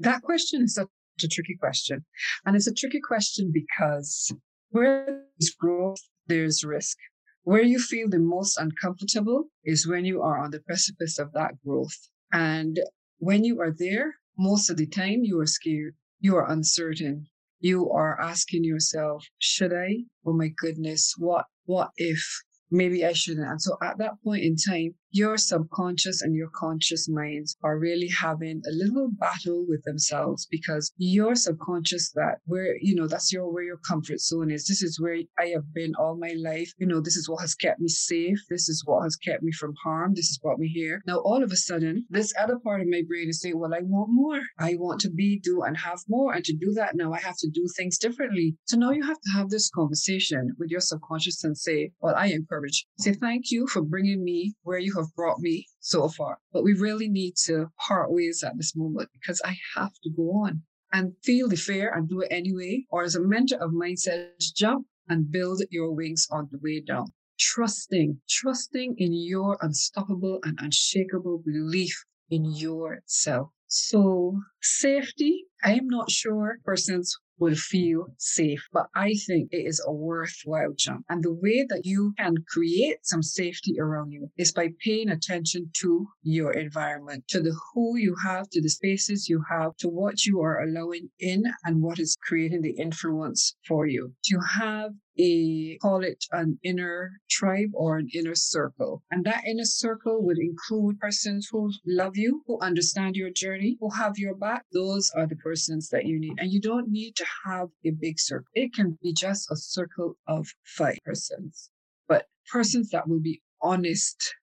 that 0.00 0.22
question 0.22 0.62
is 0.62 0.74
such 0.74 0.88
a 1.22 1.28
tricky 1.28 1.56
question. 1.56 2.04
And 2.44 2.56
it's 2.56 2.66
a 2.66 2.74
tricky 2.74 3.00
question 3.00 3.52
because 3.52 4.32
where 4.70 5.22
there's 5.38 5.50
growth, 5.50 6.00
there's 6.26 6.64
risk. 6.64 6.96
Where 7.44 7.62
you 7.62 7.80
feel 7.80 8.08
the 8.08 8.20
most 8.20 8.56
uncomfortable 8.56 9.50
is 9.64 9.86
when 9.86 10.04
you 10.04 10.22
are 10.22 10.38
on 10.38 10.52
the 10.52 10.60
precipice 10.60 11.18
of 11.18 11.32
that 11.32 11.60
growth. 11.64 11.96
And 12.32 12.78
when 13.18 13.42
you 13.42 13.60
are 13.60 13.72
there, 13.76 14.14
most 14.38 14.70
of 14.70 14.76
the 14.76 14.86
time 14.86 15.24
you 15.24 15.40
are 15.40 15.46
scared, 15.46 15.94
you 16.20 16.36
are 16.36 16.50
uncertain, 16.50 17.26
you 17.58 17.90
are 17.90 18.20
asking 18.20 18.64
yourself, 18.64 19.26
should 19.38 19.72
I? 19.72 20.04
Oh 20.24 20.32
my 20.32 20.48
goodness, 20.56 21.14
what 21.18 21.46
what 21.64 21.90
if? 21.96 22.24
Maybe 22.70 23.04
I 23.04 23.12
shouldn't. 23.12 23.48
And 23.48 23.60
so 23.60 23.76
at 23.82 23.98
that 23.98 24.22
point 24.22 24.44
in 24.44 24.56
time, 24.56 24.94
your 25.12 25.36
subconscious 25.36 26.22
and 26.22 26.34
your 26.34 26.48
conscious 26.54 27.08
minds 27.08 27.56
are 27.62 27.78
really 27.78 28.08
having 28.08 28.62
a 28.66 28.72
little 28.72 29.10
battle 29.12 29.64
with 29.68 29.82
themselves 29.84 30.46
because 30.50 30.90
your 30.96 31.34
subconscious 31.34 32.10
that 32.12 32.38
where 32.46 32.76
you 32.80 32.94
know 32.94 33.06
that's 33.06 33.32
your 33.32 33.52
where 33.52 33.62
your 33.62 33.78
comfort 33.86 34.20
zone 34.20 34.50
is. 34.50 34.66
This 34.66 34.82
is 34.82 34.98
where 34.98 35.18
i 35.38 35.46
have 35.48 35.72
been 35.74 35.92
all 35.98 36.16
my 36.16 36.34
life. 36.38 36.72
You 36.78 36.86
know 36.86 37.00
this 37.00 37.16
is 37.16 37.28
what 37.28 37.42
has 37.42 37.54
kept 37.54 37.80
me 37.80 37.88
safe. 37.88 38.38
This 38.48 38.68
is 38.68 38.82
what 38.86 39.02
has 39.02 39.16
kept 39.16 39.42
me 39.42 39.52
from 39.52 39.74
harm. 39.84 40.14
This 40.14 40.28
has 40.28 40.38
brought 40.38 40.58
me 40.58 40.68
here 40.68 41.02
now 41.06 41.18
all 41.18 41.42
of 41.42 41.52
a 41.52 41.56
sudden 41.56 42.06
this 42.08 42.32
other 42.38 42.58
part 42.58 42.80
of 42.80 42.88
my 42.88 43.02
brain 43.06 43.28
is 43.28 43.40
saying 43.40 43.58
well 43.58 43.74
i 43.74 43.80
want 43.82 44.08
more. 44.10 44.40
I 44.58 44.76
want 44.78 45.00
to 45.02 45.10
be 45.10 45.38
do 45.38 45.62
and 45.62 45.76
have 45.76 46.00
more 46.08 46.32
and 46.32 46.44
to 46.44 46.54
do 46.54 46.72
that 46.72 46.96
now 46.96 47.12
i 47.12 47.20
have 47.20 47.36
to 47.38 47.50
do 47.50 47.66
things 47.76 47.98
differently. 47.98 48.56
So 48.64 48.78
now 48.78 48.92
you 48.92 49.04
have 49.04 49.20
to 49.20 49.32
have 49.36 49.50
this 49.50 49.70
conversation 49.70 50.54
with 50.58 50.70
your 50.70 50.80
subconscious 50.80 51.44
and 51.44 51.56
say 51.56 51.92
well 52.00 52.14
i 52.16 52.26
encourage 52.26 52.86
say 52.98 53.12
thank 53.12 53.50
you 53.50 53.66
for 53.66 53.82
bringing 53.82 54.24
me 54.24 54.54
where 54.62 54.78
you 54.78 54.94
have 54.96 55.01
have 55.02 55.14
brought 55.14 55.40
me 55.40 55.66
so 55.80 56.08
far. 56.08 56.38
But 56.52 56.64
we 56.64 56.72
really 56.74 57.08
need 57.08 57.34
to 57.44 57.68
part 57.78 58.12
ways 58.12 58.42
at 58.42 58.56
this 58.56 58.74
moment 58.76 59.10
because 59.12 59.40
I 59.44 59.56
have 59.76 59.92
to 60.02 60.10
go 60.16 60.30
on 60.44 60.62
and 60.92 61.12
feel 61.22 61.48
the 61.48 61.56
fear 61.56 61.92
and 61.94 62.08
do 62.08 62.20
it 62.20 62.28
anyway. 62.30 62.84
Or 62.90 63.02
as 63.02 63.14
a 63.14 63.20
mentor 63.20 63.58
of 63.58 63.72
mine 63.72 63.96
says, 63.96 64.52
jump 64.54 64.86
and 65.08 65.30
build 65.30 65.62
your 65.70 65.92
wings 65.92 66.26
on 66.30 66.48
the 66.50 66.58
way 66.62 66.80
down. 66.80 67.06
Trusting, 67.38 68.20
trusting 68.28 68.94
in 68.98 69.12
your 69.12 69.58
unstoppable 69.60 70.38
and 70.44 70.58
unshakable 70.60 71.42
belief 71.44 72.04
in 72.30 72.44
yourself. 72.44 73.48
So 73.66 74.38
safety, 74.60 75.44
I 75.64 75.72
am 75.74 75.88
not 75.88 76.10
sure 76.10 76.58
persons 76.64 77.16
will 77.42 77.56
feel 77.56 78.06
safe. 78.18 78.62
But 78.72 78.86
I 78.94 79.14
think 79.26 79.48
it 79.50 79.66
is 79.66 79.82
a 79.84 79.92
worthwhile 79.92 80.74
jump. 80.76 81.04
And 81.08 81.24
the 81.24 81.34
way 81.34 81.66
that 81.68 81.84
you 81.84 82.14
can 82.16 82.36
create 82.48 82.98
some 83.02 83.22
safety 83.22 83.74
around 83.80 84.12
you 84.12 84.30
is 84.38 84.52
by 84.52 84.68
paying 84.84 85.10
attention 85.10 85.68
to 85.80 86.06
your 86.22 86.52
environment, 86.52 87.24
to 87.30 87.40
the 87.40 87.54
who 87.74 87.96
you 87.96 88.14
have, 88.24 88.48
to 88.50 88.62
the 88.62 88.70
spaces 88.70 89.28
you 89.28 89.42
have, 89.50 89.76
to 89.78 89.88
what 89.88 90.24
you 90.24 90.40
are 90.40 90.62
allowing 90.62 91.10
in 91.18 91.42
and 91.64 91.82
what 91.82 91.98
is 91.98 92.16
creating 92.22 92.62
the 92.62 92.76
influence 92.78 93.56
for 93.66 93.88
you. 93.88 94.12
To 94.26 94.38
have 94.60 94.92
a 95.18 95.76
call 95.82 96.02
it 96.02 96.24
an 96.32 96.58
inner 96.62 97.20
tribe 97.30 97.70
or 97.74 97.98
an 97.98 98.08
inner 98.14 98.34
circle. 98.34 99.02
And 99.10 99.24
that 99.24 99.44
inner 99.46 99.64
circle 99.64 100.22
would 100.22 100.38
include 100.38 100.98
persons 101.00 101.48
who 101.50 101.72
love 101.86 102.16
you, 102.16 102.42
who 102.46 102.58
understand 102.60 103.16
your 103.16 103.30
journey, 103.30 103.76
who 103.80 103.90
have 103.90 104.18
your 104.18 104.34
back. 104.34 104.64
Those 104.72 105.10
are 105.16 105.26
the 105.26 105.36
persons 105.36 105.88
that 105.90 106.06
you 106.06 106.18
need. 106.18 106.34
And 106.38 106.52
you 106.52 106.60
don't 106.60 106.88
need 106.88 107.16
to 107.16 107.26
have 107.46 107.68
a 107.84 107.90
big 107.90 108.18
circle. 108.18 108.48
It 108.54 108.72
can 108.74 108.98
be 109.02 109.12
just 109.12 109.50
a 109.50 109.56
circle 109.56 110.16
of 110.26 110.48
five 110.64 110.98
persons, 111.04 111.70
but 112.08 112.26
persons 112.50 112.90
that 112.90 113.08
will 113.08 113.20
be 113.20 113.42
honest, 113.60 114.34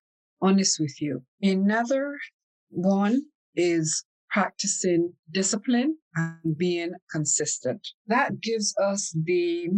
honest 0.42 0.80
with 0.80 1.02
you. 1.02 1.24
Another 1.42 2.18
one 2.70 3.22
is 3.56 4.04
practicing 4.30 5.14
discipline 5.32 5.98
and 6.16 6.58
being 6.58 6.94
consistent. 7.12 7.88
That 8.08 8.40
gives 8.42 8.76
us 8.78 9.16
the 9.24 9.70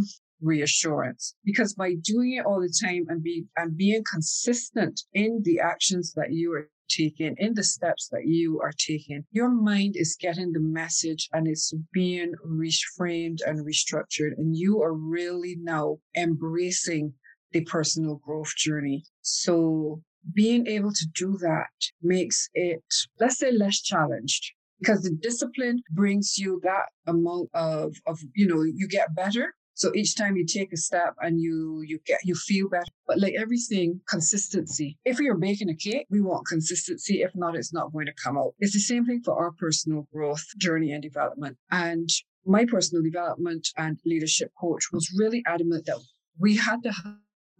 reassurance. 0.42 1.36
Because 1.46 1.74
by 1.74 1.94
doing 2.02 2.34
it 2.34 2.46
all 2.46 2.62
the 2.62 2.74
time 2.84 3.06
and 3.10 3.24
be 3.24 3.46
and 3.58 3.78
being 3.78 4.04
consistent 4.10 5.02
in 5.14 5.42
the 5.44 5.60
actions 5.60 6.14
that 6.14 6.32
you 6.32 6.54
are 6.54 6.70
taking 6.90 7.36
in 7.38 7.54
the 7.54 7.64
steps 7.64 8.10
that 8.10 8.26
you 8.26 8.60
are 8.62 8.74
taking 8.78 9.24
your 9.32 9.50
mind 9.50 9.96
is 9.96 10.18
getting 10.20 10.52
the 10.52 10.60
message 10.60 11.30
and 11.32 11.48
it's 11.48 11.74
being 11.94 12.34
reframed 12.46 13.40
and 13.46 13.66
restructured. 13.66 14.32
And 14.38 14.56
you 14.56 14.82
are 14.82 14.94
really 14.94 15.56
now 15.62 16.00
embracing 16.18 17.14
the 17.52 17.62
personal 17.62 18.16
growth 18.16 18.54
journey. 18.58 19.04
So 19.22 20.02
being 20.34 20.68
able 20.68 20.92
to 20.92 21.08
do 21.16 21.38
that 21.42 21.70
makes 22.02 22.50
it 22.54 22.84
let's 23.20 23.38
say 23.38 23.52
less 23.52 23.82
challenged. 23.82 24.52
Because 24.80 25.04
the 25.04 25.16
discipline 25.22 25.84
brings 25.92 26.40
you 26.40 26.60
that 26.64 26.86
amount 27.06 27.50
of, 27.54 27.94
of 28.08 28.20
you 28.34 28.48
know 28.48 28.64
you 28.64 28.88
get 28.88 29.16
better 29.16 29.54
so 29.82 29.92
each 29.96 30.16
time 30.16 30.36
you 30.36 30.46
take 30.46 30.72
a 30.72 30.78
step 30.78 31.16
and 31.22 31.42
you 31.42 31.82
you 31.82 32.00
get 32.06 32.20
you 32.24 32.36
feel 32.36 32.70
better. 32.70 32.94
But 33.08 33.20
like 33.20 33.34
everything, 33.36 34.00
consistency. 34.08 34.98
If 35.06 35.20
are 35.20 35.36
baking 35.36 35.70
a 35.70 35.76
cake, 35.76 36.06
we 36.12 36.22
want 36.22 36.46
consistency. 36.48 37.24
If 37.24 37.32
not, 37.36 37.56
it's 37.56 37.74
not 37.74 37.92
going 37.92 38.06
to 38.06 38.14
come 38.24 38.38
out. 38.38 38.54
It's 38.60 38.74
the 38.74 38.80
same 38.80 39.06
thing 39.06 39.22
for 39.26 39.36
our 39.36 39.52
personal 39.52 40.08
growth 40.14 40.46
journey 40.58 40.92
and 40.92 41.02
development. 41.02 41.58
And 41.72 42.08
my 42.46 42.66
personal 42.66 43.04
development 43.04 43.68
and 43.76 43.98
leadership 44.06 44.52
coach 44.60 44.84
was 44.94 45.12
really 45.18 45.44
adamant 45.48 45.88
that 45.88 46.00
we 46.40 46.56
had 46.56 46.84
to 46.84 46.92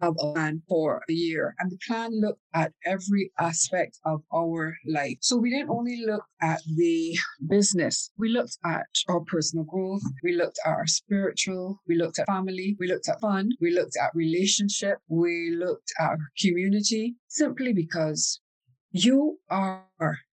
have 0.02 0.14
a 0.18 0.32
plan 0.32 0.62
for 0.68 1.02
a 1.08 1.12
year. 1.12 1.54
And 1.58 1.70
the 1.70 1.78
plan 1.86 2.20
looked 2.20 2.42
at 2.54 2.72
every 2.84 3.30
aspect 3.38 3.98
of 4.04 4.22
our 4.34 4.76
life. 4.86 5.18
So 5.20 5.36
we 5.36 5.50
didn't 5.50 5.70
only 5.70 6.04
look 6.04 6.24
at 6.42 6.60
the 6.76 7.16
business, 7.48 8.10
we 8.18 8.28
looked 8.28 8.58
at 8.64 8.86
our 9.08 9.20
personal 9.20 9.64
growth, 9.64 10.02
we 10.22 10.34
looked 10.34 10.58
at 10.66 10.70
our 10.70 10.86
spiritual, 10.86 11.80
we 11.86 11.96
looked 11.96 12.18
at 12.18 12.26
family, 12.26 12.76
we 12.78 12.88
looked 12.88 13.08
at 13.08 13.20
fun, 13.20 13.50
we 13.60 13.70
looked 13.72 13.96
at 14.02 14.10
relationship, 14.14 14.98
we 15.08 15.54
looked 15.56 15.92
at 16.00 16.10
our 16.10 16.18
community, 16.40 17.14
simply 17.28 17.72
because 17.72 18.40
you 18.90 19.38
are 19.50 19.86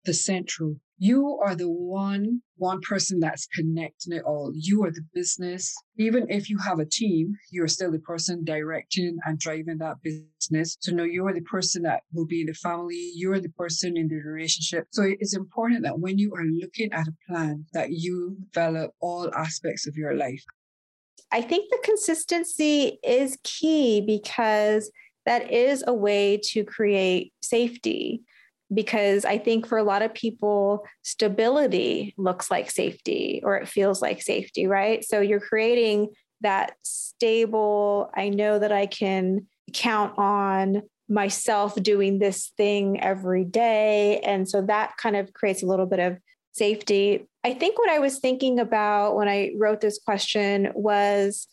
the 0.04 0.12
central 0.12 0.76
you 1.02 1.36
are 1.44 1.56
the 1.56 1.68
one 1.68 2.40
one 2.58 2.80
person 2.80 3.18
that's 3.18 3.48
connecting 3.48 4.12
it 4.12 4.22
all. 4.22 4.52
You 4.54 4.84
are 4.84 4.92
the 4.92 5.04
business. 5.12 5.74
Even 5.98 6.30
if 6.30 6.48
you 6.48 6.56
have 6.58 6.78
a 6.78 6.84
team, 6.84 7.34
you're 7.50 7.66
still 7.66 7.90
the 7.90 7.98
person 7.98 8.44
directing 8.44 9.18
and 9.24 9.36
driving 9.36 9.78
that 9.78 9.96
business. 10.00 10.76
So 10.78 10.92
no, 10.92 11.02
you're 11.02 11.34
the 11.34 11.40
person 11.40 11.82
that 11.82 12.02
will 12.12 12.26
be 12.26 12.42
in 12.42 12.46
the 12.46 12.54
family. 12.54 13.10
You're 13.16 13.40
the 13.40 13.48
person 13.48 13.96
in 13.96 14.06
the 14.06 14.14
relationship. 14.14 14.86
So 14.92 15.02
it's 15.02 15.34
important 15.34 15.82
that 15.82 15.98
when 15.98 16.18
you 16.18 16.34
are 16.36 16.44
looking 16.44 16.92
at 16.92 17.08
a 17.08 17.14
plan, 17.28 17.64
that 17.72 17.90
you 17.90 18.36
develop 18.52 18.92
all 19.00 19.28
aspects 19.34 19.88
of 19.88 19.96
your 19.96 20.14
life. 20.14 20.44
I 21.32 21.42
think 21.42 21.68
the 21.68 21.80
consistency 21.82 23.00
is 23.02 23.36
key 23.42 24.02
because 24.06 24.88
that 25.26 25.50
is 25.50 25.82
a 25.84 25.94
way 25.94 26.38
to 26.52 26.62
create 26.62 27.32
safety 27.42 28.22
because 28.72 29.24
I 29.24 29.38
think 29.38 29.66
for 29.66 29.78
a 29.78 29.84
lot 29.84 30.02
of 30.02 30.14
people, 30.14 30.86
stability 31.02 32.14
looks 32.16 32.50
like 32.50 32.70
safety 32.70 33.40
or 33.44 33.56
it 33.56 33.68
feels 33.68 34.00
like 34.00 34.22
safety, 34.22 34.66
right? 34.66 35.04
So 35.04 35.20
you're 35.20 35.40
creating 35.40 36.08
that 36.40 36.74
stable, 36.82 38.10
I 38.14 38.28
know 38.28 38.58
that 38.58 38.72
I 38.72 38.86
can 38.86 39.46
count 39.72 40.18
on 40.18 40.82
myself 41.08 41.74
doing 41.82 42.18
this 42.18 42.52
thing 42.56 43.00
every 43.00 43.44
day. 43.44 44.20
And 44.20 44.48
so 44.48 44.62
that 44.62 44.96
kind 44.96 45.16
of 45.16 45.32
creates 45.32 45.62
a 45.62 45.66
little 45.66 45.86
bit 45.86 46.00
of 46.00 46.18
safety. 46.52 47.26
I 47.44 47.54
think 47.54 47.78
what 47.78 47.90
I 47.90 47.98
was 47.98 48.18
thinking 48.18 48.58
about 48.58 49.16
when 49.16 49.28
I 49.28 49.52
wrote 49.56 49.80
this 49.80 49.98
question 49.98 50.70
was 50.74 51.46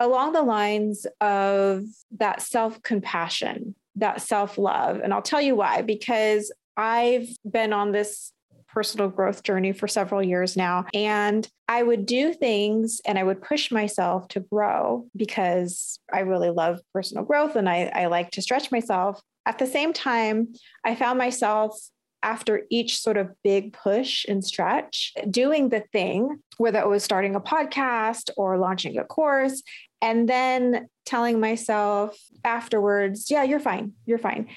along 0.00 0.32
the 0.32 0.42
lines 0.42 1.06
of 1.20 1.84
that 2.18 2.42
self 2.42 2.82
compassion, 2.82 3.74
that 3.96 4.20
self 4.20 4.58
love. 4.58 5.00
And 5.02 5.12
I'll 5.12 5.22
tell 5.22 5.40
you 5.40 5.54
why, 5.54 5.82
because 5.82 6.52
I've 6.76 7.28
been 7.50 7.72
on 7.72 7.92
this 7.92 8.32
personal 8.74 9.08
growth 9.08 9.44
journey 9.44 9.72
for 9.72 9.86
several 9.86 10.22
years 10.22 10.56
now. 10.56 10.84
And 10.92 11.48
I 11.68 11.82
would 11.82 12.04
do 12.04 12.34
things 12.34 13.00
and 13.06 13.18
I 13.18 13.22
would 13.22 13.40
push 13.40 13.70
myself 13.70 14.26
to 14.28 14.40
grow 14.40 15.06
because 15.16 16.00
I 16.12 16.20
really 16.20 16.50
love 16.50 16.80
personal 16.92 17.24
growth 17.24 17.54
and 17.54 17.68
I, 17.68 17.90
I 17.94 18.06
like 18.06 18.32
to 18.32 18.42
stretch 18.42 18.72
myself. 18.72 19.22
At 19.46 19.58
the 19.58 19.66
same 19.66 19.92
time, 19.92 20.54
I 20.84 20.96
found 20.96 21.18
myself 21.18 21.78
after 22.22 22.62
each 22.70 22.98
sort 22.98 23.18
of 23.18 23.30
big 23.44 23.74
push 23.74 24.24
and 24.26 24.44
stretch, 24.44 25.12
doing 25.30 25.68
the 25.68 25.84
thing, 25.92 26.38
whether 26.56 26.80
it 26.80 26.88
was 26.88 27.04
starting 27.04 27.36
a 27.36 27.40
podcast 27.40 28.30
or 28.36 28.58
launching 28.58 28.98
a 28.98 29.04
course, 29.04 29.62
and 30.00 30.26
then 30.28 30.88
telling 31.04 31.38
myself 31.38 32.16
afterwards, 32.42 33.30
yeah, 33.30 33.42
you're 33.42 33.60
fine, 33.60 33.92
you're 34.06 34.18
fine 34.18 34.48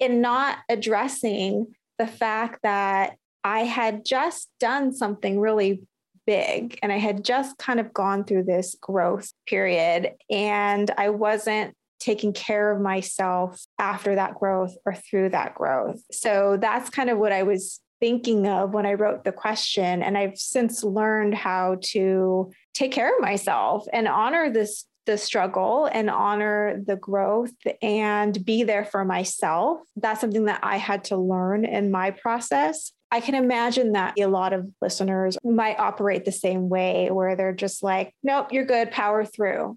in 0.00 0.20
not 0.20 0.58
addressing 0.68 1.74
the 1.98 2.06
fact 2.06 2.60
that 2.62 3.16
I 3.44 3.60
had 3.60 4.04
just 4.04 4.48
done 4.58 4.92
something 4.92 5.38
really 5.38 5.82
big 6.26 6.78
and 6.82 6.92
I 6.92 6.98
had 6.98 7.24
just 7.24 7.58
kind 7.58 7.80
of 7.80 7.92
gone 7.92 8.24
through 8.24 8.44
this 8.44 8.76
growth 8.80 9.32
period 9.46 10.12
and 10.30 10.90
I 10.96 11.10
wasn't 11.10 11.74
taking 11.98 12.32
care 12.32 12.70
of 12.70 12.80
myself 12.80 13.62
after 13.78 14.14
that 14.14 14.34
growth 14.34 14.74
or 14.86 14.94
through 14.94 15.30
that 15.30 15.54
growth. 15.54 16.02
So 16.10 16.56
that's 16.60 16.90
kind 16.90 17.10
of 17.10 17.18
what 17.18 17.32
I 17.32 17.42
was 17.42 17.80
thinking 18.00 18.46
of 18.46 18.72
when 18.72 18.86
I 18.86 18.94
wrote 18.94 19.24
the 19.24 19.32
question. 19.32 20.02
And 20.02 20.16
I've 20.16 20.38
since 20.38 20.82
learned 20.82 21.34
how 21.34 21.76
to 21.92 22.50
take 22.72 22.92
care 22.92 23.14
of 23.14 23.20
myself 23.20 23.86
and 23.92 24.08
honor 24.08 24.50
this 24.50 24.86
the 25.06 25.18
struggle 25.18 25.88
and 25.90 26.10
honor 26.10 26.80
the 26.86 26.96
growth 26.96 27.54
and 27.82 28.44
be 28.44 28.62
there 28.62 28.84
for 28.84 29.04
myself. 29.04 29.80
That's 29.96 30.20
something 30.20 30.44
that 30.44 30.60
I 30.62 30.76
had 30.76 31.04
to 31.04 31.16
learn 31.16 31.64
in 31.64 31.90
my 31.90 32.10
process. 32.10 32.92
I 33.10 33.20
can 33.20 33.34
imagine 33.34 33.92
that 33.92 34.14
a 34.18 34.26
lot 34.26 34.52
of 34.52 34.68
listeners 34.80 35.36
might 35.42 35.78
operate 35.78 36.24
the 36.24 36.32
same 36.32 36.68
way 36.68 37.10
where 37.10 37.34
they're 37.34 37.52
just 37.52 37.82
like, 37.82 38.14
nope, 38.22 38.52
you're 38.52 38.64
good, 38.64 38.92
power 38.92 39.24
through. 39.24 39.76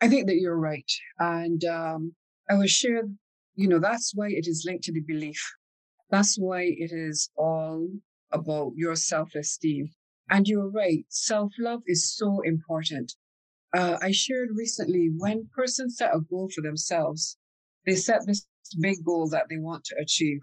I 0.00 0.08
think 0.08 0.26
that 0.26 0.36
you're 0.40 0.58
right. 0.58 0.90
And 1.18 1.64
um, 1.64 2.14
I 2.50 2.54
was 2.54 2.70
share, 2.70 3.02
you 3.54 3.68
know, 3.68 3.78
that's 3.78 4.12
why 4.14 4.28
it 4.30 4.48
is 4.48 4.64
linked 4.66 4.84
to 4.84 4.92
the 4.92 5.00
belief. 5.00 5.40
That's 6.10 6.36
why 6.36 6.62
it 6.62 6.90
is 6.92 7.30
all 7.36 7.88
about 8.32 8.72
your 8.76 8.96
self 8.96 9.34
esteem. 9.34 9.90
And 10.30 10.46
you're 10.46 10.68
right, 10.68 11.04
self 11.08 11.52
love 11.58 11.82
is 11.86 12.12
so 12.12 12.40
important. 12.40 13.14
Uh, 13.78 13.96
I 14.02 14.10
shared 14.10 14.48
recently 14.56 15.08
when 15.18 15.48
persons 15.54 15.98
set 15.98 16.12
a 16.12 16.18
goal 16.18 16.50
for 16.52 16.62
themselves, 16.62 17.38
they 17.86 17.94
set 17.94 18.22
this 18.26 18.44
big 18.80 19.04
goal 19.04 19.28
that 19.28 19.44
they 19.48 19.58
want 19.58 19.84
to 19.84 19.96
achieve. 20.02 20.40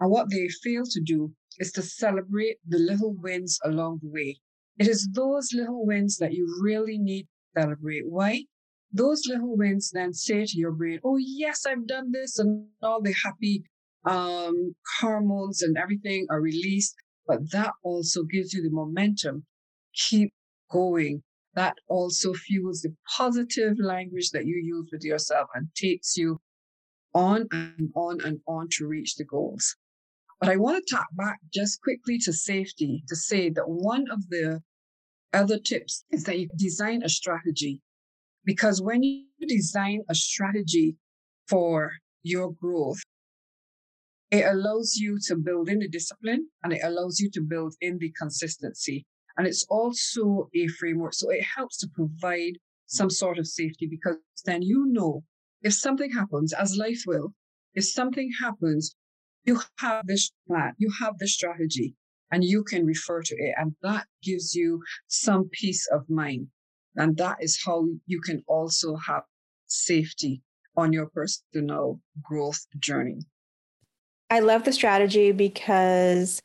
And 0.00 0.10
what 0.10 0.30
they 0.30 0.48
fail 0.64 0.82
to 0.86 1.00
do 1.00 1.32
is 1.60 1.70
to 1.72 1.82
celebrate 1.82 2.56
the 2.66 2.80
little 2.80 3.14
wins 3.14 3.60
along 3.64 4.00
the 4.02 4.08
way. 4.08 4.40
It 4.80 4.88
is 4.88 5.08
those 5.12 5.50
little 5.54 5.86
wins 5.86 6.16
that 6.18 6.32
you 6.32 6.44
really 6.60 6.98
need 6.98 7.28
to 7.54 7.60
celebrate. 7.60 8.02
Why? 8.08 8.46
Those 8.92 9.22
little 9.28 9.56
wins 9.56 9.92
then 9.94 10.12
say 10.12 10.44
to 10.44 10.58
your 10.58 10.72
brain, 10.72 10.98
oh, 11.04 11.18
yes, 11.18 11.64
I've 11.64 11.86
done 11.86 12.10
this, 12.10 12.40
and 12.40 12.66
all 12.82 13.00
the 13.00 13.14
happy 13.24 13.62
um, 14.04 14.74
hormones 14.98 15.62
and 15.62 15.78
everything 15.78 16.26
are 16.30 16.40
released. 16.40 16.96
But 17.28 17.52
that 17.52 17.74
also 17.84 18.24
gives 18.24 18.52
you 18.52 18.60
the 18.60 18.74
momentum. 18.74 19.44
Keep 19.94 20.32
going. 20.68 21.22
That 21.54 21.76
also 21.88 22.32
fuels 22.32 22.80
the 22.80 22.94
positive 23.16 23.78
language 23.78 24.30
that 24.30 24.46
you 24.46 24.56
use 24.56 24.88
with 24.90 25.02
yourself 25.02 25.48
and 25.54 25.68
takes 25.74 26.16
you 26.16 26.40
on 27.14 27.46
and 27.52 27.90
on 27.94 28.20
and 28.24 28.40
on 28.46 28.68
to 28.72 28.86
reach 28.86 29.16
the 29.16 29.24
goals. 29.24 29.76
But 30.40 30.48
I 30.48 30.56
want 30.56 30.84
to 30.84 30.94
tap 30.94 31.06
back 31.12 31.38
just 31.52 31.80
quickly 31.82 32.18
to 32.18 32.32
safety 32.32 33.04
to 33.08 33.14
say 33.14 33.50
that 33.50 33.68
one 33.68 34.10
of 34.10 34.28
the 34.30 34.62
other 35.32 35.58
tips 35.58 36.04
is 36.10 36.24
that 36.24 36.38
you 36.38 36.48
design 36.56 37.02
a 37.04 37.08
strategy. 37.08 37.80
Because 38.44 38.82
when 38.82 39.02
you 39.02 39.24
design 39.46 40.02
a 40.08 40.14
strategy 40.14 40.96
for 41.48 41.92
your 42.22 42.52
growth, 42.54 43.00
it 44.30 44.46
allows 44.46 44.96
you 44.96 45.18
to 45.26 45.36
build 45.36 45.68
in 45.68 45.78
the 45.78 45.88
discipline 45.88 46.48
and 46.64 46.72
it 46.72 46.80
allows 46.82 47.20
you 47.20 47.30
to 47.30 47.40
build 47.40 47.74
in 47.80 47.98
the 47.98 48.12
consistency. 48.18 49.04
And 49.36 49.46
it's 49.46 49.66
also 49.68 50.48
a 50.54 50.68
framework. 50.68 51.14
So 51.14 51.30
it 51.30 51.44
helps 51.56 51.78
to 51.78 51.88
provide 51.88 52.58
some 52.86 53.10
sort 53.10 53.38
of 53.38 53.46
safety 53.46 53.86
because 53.86 54.16
then 54.44 54.62
you 54.62 54.86
know 54.86 55.24
if 55.62 55.74
something 55.74 56.10
happens, 56.10 56.52
as 56.52 56.76
life 56.76 57.02
will, 57.06 57.34
if 57.74 57.84
something 57.84 58.30
happens, 58.40 58.94
you 59.44 59.60
have 59.78 60.06
this 60.06 60.30
plan, 60.46 60.72
you 60.78 60.90
have 61.00 61.18
this 61.18 61.34
strategy, 61.34 61.94
and 62.30 62.44
you 62.44 62.64
can 62.64 62.84
refer 62.84 63.22
to 63.22 63.34
it. 63.36 63.54
And 63.56 63.74
that 63.82 64.06
gives 64.22 64.54
you 64.54 64.82
some 65.08 65.48
peace 65.52 65.88
of 65.92 66.08
mind. 66.08 66.48
And 66.96 67.16
that 67.16 67.38
is 67.40 67.60
how 67.64 67.86
you 68.06 68.20
can 68.20 68.42
also 68.46 68.96
have 68.96 69.22
safety 69.66 70.42
on 70.76 70.92
your 70.92 71.06
personal 71.06 72.00
growth 72.22 72.66
journey. 72.78 73.20
I 74.30 74.40
love 74.40 74.64
the 74.64 74.72
strategy 74.72 75.32
because 75.32 76.40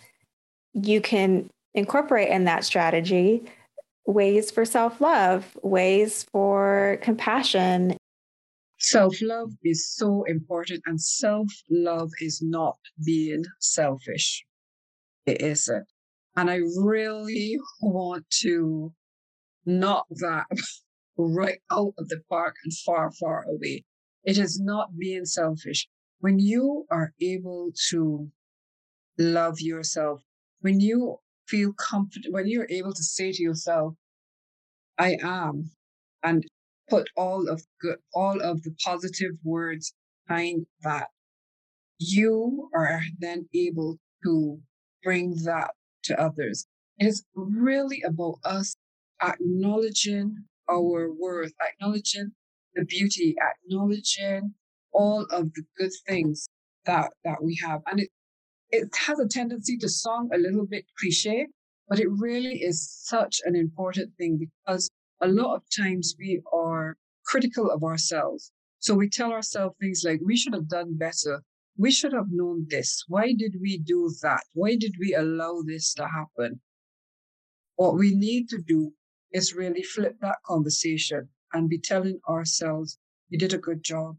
you 0.73 1.01
can 1.01 1.49
incorporate 1.77 2.29
in 2.29 2.43
that 2.45 2.65
strategy 2.65 3.43
ways 4.05 4.51
for 4.51 4.65
self 4.65 5.01
love, 5.01 5.57
ways 5.63 6.25
for 6.31 6.97
compassion, 7.01 7.97
Self 8.79 9.23
love 9.23 9.53
is 9.63 9.89
so 9.89 10.23
important, 10.25 10.83
and 10.85 11.01
self 11.01 11.51
love 11.67 12.11
is 12.21 12.43
not 12.43 12.77
being 13.03 13.43
selfish. 13.59 14.45
It 15.25 15.41
isn't. 15.41 15.87
And 16.35 16.51
I 16.51 16.57
really 16.77 17.57
want 17.81 18.29
to 18.41 18.93
knock 19.65 20.05
that 20.21 20.45
right 21.17 21.59
out 21.71 21.95
of 21.97 22.07
the 22.09 22.21
park 22.29 22.55
and 22.63 22.73
far, 22.85 23.11
far 23.13 23.45
away. 23.49 23.83
It 24.23 24.37
is 24.37 24.59
not 24.59 24.95
being 24.95 25.25
selfish. 25.25 25.87
When 26.19 26.37
you 26.37 26.85
are 26.91 27.13
able 27.19 27.71
to 27.89 28.31
love 29.17 29.59
yourself, 29.59 30.21
when 30.61 30.79
you 30.79 31.17
feel 31.47 31.73
confident, 31.77 32.33
when 32.33 32.47
you're 32.47 32.67
able 32.69 32.93
to 32.93 33.03
say 33.03 33.31
to 33.31 33.41
yourself, 33.41 33.93
I 34.97 35.17
am, 35.23 35.71
and 36.23 36.45
put 36.89 37.09
all 37.15 37.47
of 37.47 37.63
good, 37.81 37.97
all 38.13 38.41
of 38.41 38.63
the 38.63 38.75
positive 38.83 39.33
words 39.43 39.93
behind 40.27 40.65
that, 40.83 41.07
you 41.99 42.69
are 42.75 43.01
then 43.19 43.47
able 43.53 43.97
to 44.23 44.59
bring 45.03 45.35
that 45.45 45.71
to 46.03 46.19
others. 46.19 46.65
It 46.99 47.07
is 47.07 47.23
really 47.35 48.01
about 48.05 48.37
us 48.43 48.75
acknowledging 49.21 50.35
our 50.69 51.11
worth, 51.13 51.53
acknowledging 51.61 52.31
the 52.75 52.85
beauty, 52.85 53.35
acknowledging 53.41 54.53
all 54.93 55.23
of 55.31 55.53
the 55.53 55.63
good 55.77 55.91
things 56.07 56.47
that 56.85 57.11
that 57.23 57.43
we 57.43 57.59
have. 57.63 57.81
And 57.87 57.99
it 57.99 58.09
it 58.69 58.89
has 58.95 59.19
a 59.19 59.27
tendency 59.27 59.77
to 59.77 59.89
sound 59.89 60.31
a 60.33 60.37
little 60.37 60.65
bit 60.65 60.85
cliche, 60.99 61.47
but 61.87 61.99
it 61.99 62.09
really 62.09 62.57
is 62.61 62.89
such 62.91 63.39
an 63.45 63.55
important 63.55 64.11
thing 64.17 64.37
because 64.37 64.89
a 65.21 65.27
lot 65.27 65.55
of 65.55 65.63
times 65.75 66.15
we 66.19 66.41
are 66.53 66.97
critical 67.25 67.71
of 67.71 67.83
ourselves. 67.83 68.51
So 68.79 68.93
we 68.93 69.09
tell 69.09 69.31
ourselves 69.31 69.75
things 69.79 70.03
like, 70.05 70.19
we 70.23 70.37
should 70.37 70.53
have 70.53 70.69
done 70.69 70.97
better. 70.97 71.41
We 71.77 71.91
should 71.91 72.13
have 72.13 72.29
known 72.29 72.67
this. 72.69 73.03
Why 73.07 73.33
did 73.33 73.55
we 73.59 73.77
do 73.77 74.11
that? 74.21 74.41
Why 74.53 74.75
did 74.75 74.95
we 74.99 75.13
allow 75.13 75.61
this 75.65 75.93
to 75.95 76.07
happen? 76.07 76.59
What 77.75 77.95
we 77.95 78.15
need 78.15 78.49
to 78.49 78.57
do 78.57 78.93
is 79.31 79.53
really 79.53 79.83
flip 79.83 80.15
that 80.21 80.37
conversation 80.45 81.29
and 81.53 81.69
be 81.69 81.77
telling 81.77 82.19
ourselves, 82.27 82.97
you 83.29 83.37
did 83.37 83.53
a 83.53 83.57
good 83.57 83.83
job. 83.83 84.17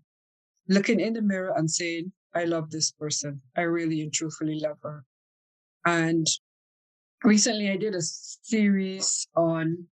Looking 0.69 1.01
in 1.01 1.15
the 1.15 1.23
mirror 1.23 1.55
and 1.57 1.71
saying, 1.71 2.13
I 2.39 2.45
love 2.45 2.71
this 2.71 2.93
person. 2.93 3.41
I 3.57 3.63
really 3.63 4.01
and 4.01 4.13
truthfully 4.13 4.61
love 4.61 4.79
her. 4.85 5.05
And 5.85 6.25
recently 7.25 7.69
I 7.69 7.77
did 7.77 7.97
a 7.97 8.01
series 8.03 9.27
on 9.35 9.87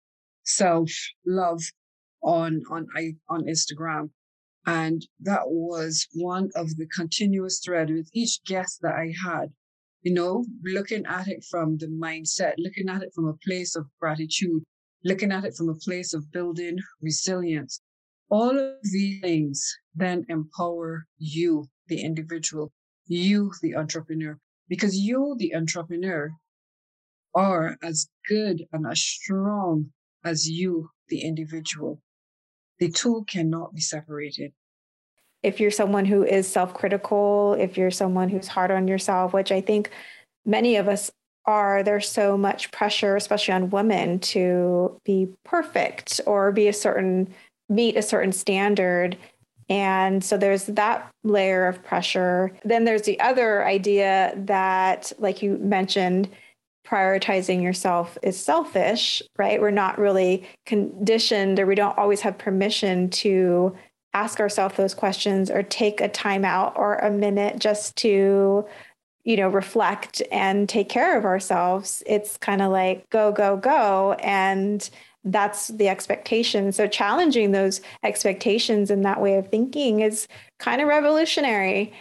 self 0.44 0.92
love 1.26 1.62
on 2.22 2.62
on 2.70 2.86
on 3.30 3.46
Instagram. 3.46 4.12
And 4.68 5.06
that 5.22 5.46
was 5.46 6.08
one 6.14 6.50
of 6.56 6.76
the 6.78 6.88
continuous 6.88 7.62
thread 7.66 7.90
with 7.90 8.10
each 8.14 8.44
guest 8.46 8.80
that 8.82 8.94
I 8.94 9.14
had, 9.26 9.48
you 10.04 10.14
know, 10.14 10.46
looking 10.64 11.06
at 11.08 11.28
it 11.28 11.44
from 11.50 11.78
the 11.78 11.88
mindset, 11.88 12.54
looking 12.60 12.90
at 12.90 13.02
it 13.02 13.12
from 13.16 13.28
a 13.28 13.38
place 13.48 13.76
of 13.76 13.86
gratitude, 14.00 14.64
looking 15.04 15.32
at 15.32 15.46
it 15.46 15.56
from 15.56 15.70
a 15.70 15.82
place 15.86 16.14
of 16.14 16.32
building 16.32 16.78
resilience. 17.02 17.82
All 18.30 18.58
of 18.58 18.78
these 18.84 19.22
things 19.22 19.78
then 19.96 20.26
empower 20.30 21.06
you, 21.18 21.68
the 21.88 22.02
individual, 22.02 22.72
you, 23.08 23.52
the 23.62 23.76
entrepreneur, 23.76 24.38
because 24.68 24.98
you, 24.98 25.36
the 25.38 25.56
entrepreneur, 25.56 26.32
are 27.36 27.78
as 27.84 28.08
good 28.28 28.66
and 28.72 28.88
as 28.88 29.02
strong 29.02 29.92
as 30.24 30.50
you, 30.50 30.90
the 31.10 31.22
individual. 31.22 32.02
The 32.80 32.90
two 32.90 33.26
cannot 33.28 33.74
be 33.74 33.82
separated. 33.82 34.52
If 35.44 35.60
you're 35.60 35.72
someone 35.72 36.06
who 36.06 36.24
is 36.24 36.48
self 36.48 36.74
critical, 36.74 37.56
if 37.60 37.78
you're 37.78 37.92
someone 37.92 38.30
who's 38.30 38.48
hard 38.48 38.72
on 38.72 38.88
yourself, 38.88 39.34
which 39.34 39.52
I 39.52 39.62
think 39.62 39.92
many 40.46 40.76
of 40.78 40.88
us 40.88 41.12
are, 41.46 41.84
there's 41.84 42.10
so 42.10 42.38
much 42.38 42.72
pressure, 42.72 43.16
especially 43.16 43.54
on 43.54 43.70
women, 43.70 44.20
to 44.20 45.00
be 45.06 45.28
perfect 45.44 46.20
or 46.26 46.52
be 46.52 46.68
a 46.68 46.74
certain, 46.74 47.34
meet 47.70 47.96
a 47.96 48.02
certain 48.02 48.32
standard. 48.32 49.18
And 49.70 50.24
so 50.24 50.38
there's 50.38 50.66
that 50.66 51.12
layer 51.24 51.68
of 51.68 51.84
pressure. 51.84 52.56
Then 52.64 52.86
there's 52.86 53.04
the 53.04 53.20
other 53.20 53.66
idea 53.66 54.34
that, 54.38 55.12
like 55.18 55.42
you 55.42 55.58
mentioned, 55.58 56.30
prioritizing 56.86 57.64
yourself 57.64 58.18
is 58.22 58.40
selfish, 58.40 59.22
right? 59.38 59.60
We're 59.60 59.72
not 59.72 59.98
really 59.98 60.48
conditioned 60.66 61.60
or 61.60 61.66
we 61.66 61.76
don't 61.76 61.98
always 61.98 62.22
have 62.22 62.38
permission 62.38 63.10
to 63.10 63.76
ask 64.14 64.40
ourselves 64.40 64.78
those 64.78 64.94
questions 64.94 65.52
or 65.52 65.62
take 65.62 66.00
a 66.00 66.08
time 66.08 66.46
out 66.46 66.74
or 66.78 66.96
a 66.96 67.12
minute 67.12 67.60
just 67.60 67.96
to 67.98 68.66
you 69.26 69.36
know 69.36 69.50
reflect 69.50 70.22
and 70.32 70.70
take 70.70 70.88
care 70.88 71.18
of 71.18 71.26
ourselves 71.26 72.02
it's 72.06 72.38
kind 72.38 72.62
of 72.62 72.72
like 72.72 73.10
go 73.10 73.32
go 73.32 73.58
go 73.58 74.14
and 74.20 74.90
that's 75.26 75.70
the 75.70 75.88
expectation 75.88 76.72
so 76.72 76.88
challenging 76.88 77.52
those 77.52 77.82
expectations 78.04 78.90
and 78.92 79.04
that 79.04 79.22
way 79.22 79.36
of 79.36 79.48
thinking 79.50 80.00
is 80.02 80.28
kind 80.60 80.82
of 80.82 80.88
revolutionary 80.88 81.94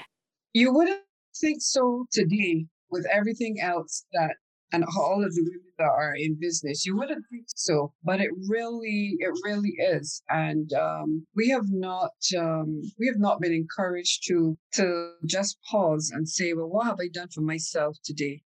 you 0.53 0.73
wouldn't 0.73 1.01
think 1.41 1.61
so 1.61 2.07
today 2.13 2.65
with 2.91 3.07
everything 3.13 3.61
else 3.61 4.05
that 4.13 4.37
and 4.75 4.85
all 4.97 5.25
of 5.25 5.33
the 5.35 5.43
women 5.43 5.61
that 5.79 5.85
are 5.85 6.17
in 6.17 6.35
business. 6.35 6.85
You 6.85 6.97
wouldn't 6.97 7.25
think 7.31 7.45
so, 7.47 7.93
but 8.03 8.21
it 8.21 8.31
really, 8.49 9.17
it 9.21 9.33
really 9.45 9.75
is. 9.79 10.21
And 10.29 10.73
um, 10.73 11.25
we 11.37 11.49
have 11.51 11.71
not, 11.71 12.11
um, 12.37 12.83
we 12.99 13.07
have 13.07 13.19
not 13.19 13.41
been 13.41 13.53
encouraged 13.53 14.27
to 14.27 14.59
to 14.73 15.13
just 15.27 15.59
pause 15.71 16.11
and 16.13 16.29
say, 16.29 16.55
well, 16.55 16.69
what 16.69 16.87
have 16.87 16.99
I 17.01 17.09
done 17.09 17.29
for 17.29 17.43
myself 17.43 17.97
today? 18.03 18.43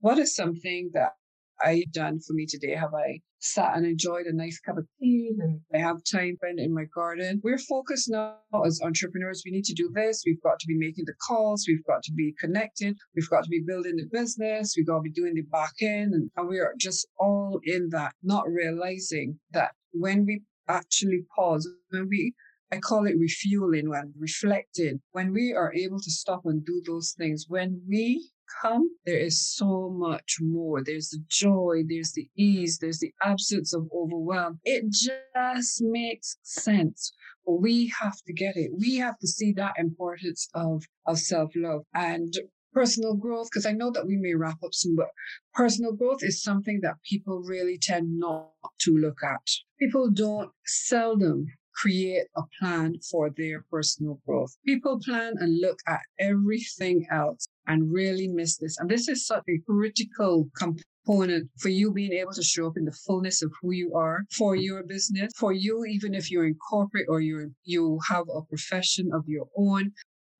What 0.00 0.18
is 0.18 0.36
something 0.36 0.90
that 0.94 1.12
I've 1.60 1.90
done 1.92 2.20
for 2.20 2.32
me 2.32 2.46
today? 2.46 2.74
Have 2.76 2.94
I 2.94 3.20
sat 3.42 3.76
and 3.76 3.84
enjoyed 3.84 4.26
a 4.26 4.34
nice 4.34 4.58
cup 4.60 4.78
of 4.78 4.86
tea 4.98 5.32
and 5.38 5.60
I 5.74 5.78
have 5.78 5.98
time 6.10 6.36
spent 6.36 6.60
in 6.60 6.72
my 6.72 6.84
garden? 6.94 7.40
We're 7.42 7.58
focused 7.58 8.08
now 8.10 8.36
as 8.64 8.80
entrepreneurs. 8.82 9.42
We 9.44 9.52
need 9.52 9.64
to 9.64 9.74
do 9.74 9.90
this. 9.94 10.22
We've 10.24 10.42
got 10.42 10.58
to 10.60 10.66
be 10.66 10.78
making 10.78 11.04
the 11.06 11.14
calls. 11.26 11.64
We've 11.66 11.84
got 11.84 12.02
to 12.04 12.12
be 12.12 12.34
connected. 12.40 12.96
We've 13.14 13.28
got 13.28 13.44
to 13.44 13.50
be 13.50 13.62
building 13.66 13.96
the 13.96 14.08
business. 14.10 14.74
We've 14.76 14.86
got 14.86 14.96
to 14.96 15.02
be 15.02 15.10
doing 15.10 15.34
the 15.34 15.42
back 15.42 15.74
end. 15.80 16.14
And, 16.14 16.30
and 16.36 16.48
we 16.48 16.58
are 16.58 16.74
just 16.78 17.06
all 17.18 17.60
in 17.64 17.88
that, 17.90 18.14
not 18.22 18.48
realizing 18.48 19.38
that 19.52 19.72
when 19.92 20.24
we 20.24 20.42
actually 20.68 21.24
pause, 21.36 21.68
when 21.90 22.08
we 22.08 22.34
I 22.72 22.78
call 22.78 23.06
it 23.06 23.18
refueling 23.18 23.90
when 23.90 24.14
reflecting. 24.18 25.02
When 25.10 25.34
we 25.34 25.52
are 25.52 25.74
able 25.74 26.00
to 26.00 26.10
stop 26.10 26.46
and 26.46 26.64
do 26.64 26.82
those 26.86 27.14
things, 27.18 27.44
when 27.46 27.82
we 27.86 28.30
come, 28.60 28.88
there 29.06 29.18
is 29.18 29.54
so 29.56 29.90
much 29.90 30.38
more. 30.40 30.82
There's 30.82 31.10
the 31.10 31.22
joy, 31.28 31.82
there's 31.88 32.12
the 32.12 32.28
ease, 32.36 32.78
there's 32.78 33.00
the 33.00 33.12
absence 33.22 33.74
of 33.74 33.88
overwhelm. 33.94 34.60
It 34.64 34.84
just 34.90 35.82
makes 35.82 36.36
sense. 36.42 37.12
But 37.46 37.60
we 37.60 37.92
have 38.00 38.16
to 38.26 38.32
get 38.32 38.56
it. 38.56 38.70
We 38.78 38.96
have 38.96 39.18
to 39.18 39.26
see 39.26 39.52
that 39.54 39.74
importance 39.78 40.48
of, 40.54 40.84
of 41.06 41.18
self-love 41.18 41.82
and 41.94 42.32
personal 42.72 43.14
growth, 43.14 43.48
because 43.50 43.66
I 43.66 43.72
know 43.72 43.90
that 43.90 44.06
we 44.06 44.16
may 44.16 44.34
wrap 44.34 44.62
up 44.64 44.72
soon, 44.72 44.96
but 44.96 45.08
personal 45.52 45.92
growth 45.92 46.20
is 46.22 46.42
something 46.42 46.80
that 46.82 47.02
people 47.08 47.42
really 47.42 47.78
tend 47.80 48.18
not 48.18 48.50
to 48.80 48.96
look 48.96 49.18
at. 49.22 49.42
People 49.78 50.10
don't 50.10 50.50
seldom 50.64 51.46
create 51.74 52.26
a 52.36 52.42
plan 52.60 52.94
for 53.10 53.30
their 53.36 53.64
personal 53.70 54.20
growth. 54.26 54.56
People 54.66 55.00
plan 55.04 55.34
and 55.38 55.60
look 55.60 55.78
at 55.86 56.00
everything 56.18 57.06
else 57.10 57.48
and 57.66 57.92
really 57.92 58.28
miss 58.28 58.56
this. 58.56 58.76
And 58.78 58.88
this 58.90 59.08
is 59.08 59.26
such 59.26 59.44
a 59.48 59.60
critical 59.66 60.48
component 60.56 61.50
for 61.58 61.68
you 61.68 61.92
being 61.92 62.12
able 62.12 62.32
to 62.32 62.42
show 62.42 62.66
up 62.66 62.76
in 62.76 62.84
the 62.84 62.92
fullness 63.06 63.42
of 63.42 63.52
who 63.60 63.72
you 63.72 63.94
are 63.94 64.24
for 64.36 64.54
mm-hmm. 64.54 64.62
your 64.62 64.82
business, 64.82 65.32
for 65.36 65.52
you, 65.52 65.84
even 65.84 66.14
if 66.14 66.30
you're 66.30 66.46
in 66.46 66.54
corporate 66.54 67.06
or 67.08 67.20
you're, 67.20 67.48
you 67.64 67.98
have 68.08 68.26
a 68.34 68.42
profession 68.42 69.10
of 69.12 69.24
your 69.26 69.48
own. 69.56 69.92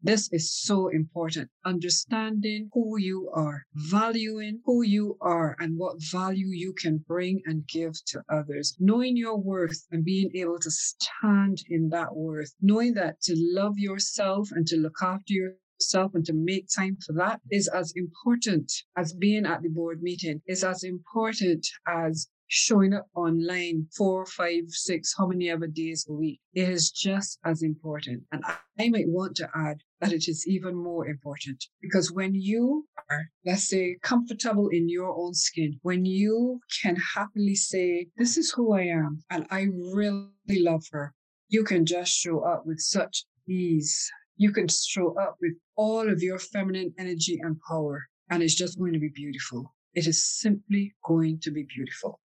This 0.05 0.29
is 0.33 0.53
so 0.53 0.89
important. 0.89 1.49
Understanding 1.65 2.71
who 2.73 2.99
you 2.99 3.31
are, 3.33 3.63
mm-hmm. 3.77 3.97
valuing 3.97 4.61
who 4.65 4.83
you 4.83 5.17
are 5.21 5.55
and 5.61 5.79
what 5.79 6.03
value 6.11 6.49
you 6.49 6.75
can 6.77 7.05
bring 7.07 7.41
and 7.47 7.67
give 7.69 7.95
to 8.07 8.23
others. 8.29 8.77
Knowing 8.81 9.17
your 9.17 9.39
worth 9.39 9.87
and 9.93 10.05
being 10.05 10.31
able 10.35 10.59
to 10.59 10.71
stand 10.71 11.63
in 11.69 11.91
that 11.91 12.17
worth. 12.17 12.53
Knowing 12.61 12.95
that 12.95 13.21
to 13.23 13.35
love 13.37 13.79
yourself 13.79 14.51
and 14.51 14.67
to 14.67 14.77
look 14.77 14.97
after 15.03 15.33
your 15.33 15.53
yourself 15.83 16.13
and 16.15 16.25
to 16.25 16.33
make 16.33 16.67
time 16.75 16.97
for 17.05 17.13
that 17.15 17.41
is 17.51 17.69
as 17.69 17.93
important 17.97 18.73
as 18.97 19.13
being 19.13 19.47
at 19.47 19.63
the 19.63 19.69
board 19.69 20.03
meeting, 20.03 20.41
is 20.47 20.63
as 20.65 20.85
important 20.85 21.67
as 21.89 22.29
showing 22.47 22.93
up 22.93 23.07
online 23.15 23.87
four, 23.97 24.27
five, 24.27 24.65
six, 24.69 25.15
how 25.17 25.27
many 25.27 25.49
ever 25.49 25.67
days 25.67 26.07
a 26.09 26.13
week. 26.13 26.39
It 26.55 26.69
is 26.69 26.91
just 26.91 27.39
as 27.45 27.63
important. 27.63 28.23
And 28.31 28.45
I 28.79 28.89
might 28.91 29.09
want 29.09 29.37
to 29.37 29.49
add 29.55 29.79
that 30.01 30.13
it 30.13 30.29
is 30.29 30.47
even 30.47 30.75
more 30.75 31.07
important 31.09 31.65
because 31.81 32.13
when 32.13 32.35
you 32.35 32.87
are, 33.11 33.23
let's 33.47 33.69
say, 33.69 33.97
comfortable 34.03 34.69
in 34.69 34.89
your 34.89 35.15
own 35.17 35.35
skin, 35.35 35.79
when 35.83 36.05
you 36.05 36.61
can 36.83 36.97
happily 37.15 37.55
say, 37.55 38.09
this 38.19 38.37
is 38.37 38.53
who 38.53 38.75
I 38.75 38.83
am 38.83 39.25
and 39.31 39.47
I 39.51 39.69
really 39.95 40.61
love 40.61 40.85
her, 40.93 41.15
you 41.49 41.65
can 41.65 41.87
just 41.87 42.13
show 42.13 42.41
up 42.41 42.67
with 42.67 42.81
such 42.81 43.25
ease 43.49 44.11
you 44.43 44.51
can 44.51 44.67
show 44.67 45.17
up 45.19 45.37
with 45.41 45.53
all 45.77 46.09
of 46.09 46.21
your 46.21 46.39
feminine 46.39 46.93
energy 46.99 47.39
and 47.43 47.57
power, 47.69 48.05
and 48.29 48.43
it's 48.43 48.57
just 48.57 48.77
going 48.77 48.93
to 48.93 48.99
be 48.99 49.11
beautiful. 49.15 49.73
It 49.95 50.09
is 50.09 50.25
simply 50.25 50.95
going 51.05 51.39
to 51.41 51.53
be 51.53 51.63
beautiful. 51.63 52.19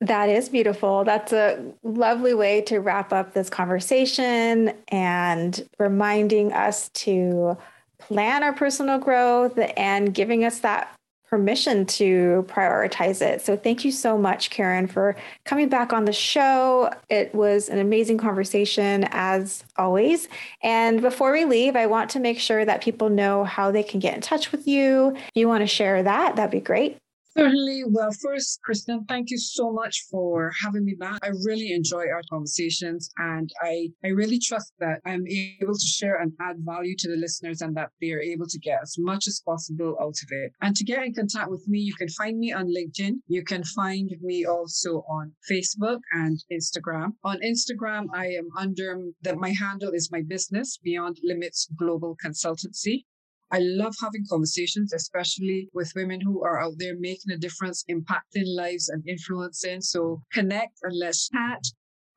That 0.00 0.28
is 0.28 0.48
beautiful. 0.48 1.04
That's 1.04 1.32
a 1.32 1.72
lovely 1.84 2.34
way 2.34 2.62
to 2.62 2.78
wrap 2.80 3.12
up 3.12 3.32
this 3.32 3.48
conversation 3.48 4.72
and 4.88 5.68
reminding 5.78 6.52
us 6.52 6.88
to 7.04 7.56
plan 7.98 8.42
our 8.42 8.54
personal 8.54 8.98
growth 8.98 9.56
and 9.76 10.12
giving 10.12 10.44
us 10.44 10.60
that 10.60 10.92
permission 11.30 11.86
to 11.86 12.44
prioritize 12.48 13.22
it. 13.22 13.40
So 13.40 13.56
thank 13.56 13.84
you 13.84 13.92
so 13.92 14.18
much, 14.18 14.50
Karen, 14.50 14.88
for 14.88 15.14
coming 15.44 15.68
back 15.68 15.92
on 15.92 16.04
the 16.04 16.12
show. 16.12 16.92
It 17.08 17.32
was 17.32 17.68
an 17.68 17.78
amazing 17.78 18.18
conversation 18.18 19.06
as 19.12 19.62
always. 19.76 20.28
And 20.62 21.00
before 21.00 21.30
we 21.30 21.44
leave, 21.44 21.76
I 21.76 21.86
want 21.86 22.10
to 22.10 22.20
make 22.20 22.40
sure 22.40 22.64
that 22.64 22.82
people 22.82 23.08
know 23.08 23.44
how 23.44 23.70
they 23.70 23.84
can 23.84 24.00
get 24.00 24.14
in 24.14 24.20
touch 24.20 24.50
with 24.50 24.66
you. 24.66 25.14
If 25.14 25.30
you 25.34 25.46
want 25.46 25.62
to 25.62 25.68
share 25.68 26.02
that, 26.02 26.34
that'd 26.34 26.50
be 26.50 26.58
great. 26.58 26.98
Certainly. 27.36 27.84
Well, 27.86 28.10
first, 28.10 28.60
Kristen, 28.64 29.04
thank 29.08 29.30
you 29.30 29.38
so 29.38 29.72
much 29.72 30.04
for 30.10 30.50
having 30.62 30.84
me 30.84 30.96
back. 30.98 31.20
I 31.22 31.28
really 31.44 31.72
enjoy 31.72 32.08
our 32.08 32.22
conversations 32.28 33.10
and 33.18 33.48
I, 33.62 33.88
I 34.04 34.08
really 34.08 34.40
trust 34.40 34.72
that 34.80 35.00
I'm 35.06 35.24
able 35.28 35.74
to 35.74 35.86
share 35.86 36.20
and 36.20 36.32
add 36.40 36.56
value 36.58 36.96
to 36.98 37.08
the 37.08 37.16
listeners 37.16 37.60
and 37.60 37.76
that 37.76 37.90
they 38.00 38.10
are 38.10 38.20
able 38.20 38.46
to 38.46 38.58
get 38.58 38.80
as 38.82 38.96
much 38.98 39.28
as 39.28 39.42
possible 39.46 39.96
out 40.00 40.08
of 40.22 40.28
it. 40.30 40.52
And 40.60 40.74
to 40.74 40.84
get 40.84 41.04
in 41.04 41.14
contact 41.14 41.50
with 41.50 41.66
me, 41.68 41.78
you 41.78 41.94
can 41.94 42.08
find 42.08 42.36
me 42.38 42.52
on 42.52 42.66
LinkedIn. 42.66 43.20
You 43.28 43.44
can 43.44 43.62
find 43.62 44.10
me 44.20 44.44
also 44.44 45.04
on 45.08 45.32
Facebook 45.50 46.00
and 46.12 46.36
Instagram. 46.52 47.10
On 47.22 47.38
Instagram, 47.46 48.06
I 48.12 48.26
am 48.26 48.48
under 48.58 48.98
that 49.22 49.36
my 49.36 49.50
handle 49.50 49.92
is 49.92 50.10
my 50.10 50.22
business, 50.26 50.78
Beyond 50.82 51.18
Limits 51.22 51.68
Global 51.78 52.16
Consultancy. 52.24 53.04
I 53.52 53.58
love 53.58 53.94
having 54.00 54.24
conversations, 54.28 54.92
especially 54.92 55.68
with 55.72 55.92
women 55.96 56.20
who 56.20 56.44
are 56.44 56.60
out 56.60 56.74
there 56.78 56.96
making 56.98 57.32
a 57.32 57.36
difference, 57.36 57.84
impacting 57.90 58.44
lives 58.46 58.88
and 58.88 59.02
influencing. 59.08 59.80
So 59.80 60.22
connect 60.32 60.78
and 60.82 60.96
let's 60.96 61.28
chat. 61.28 61.62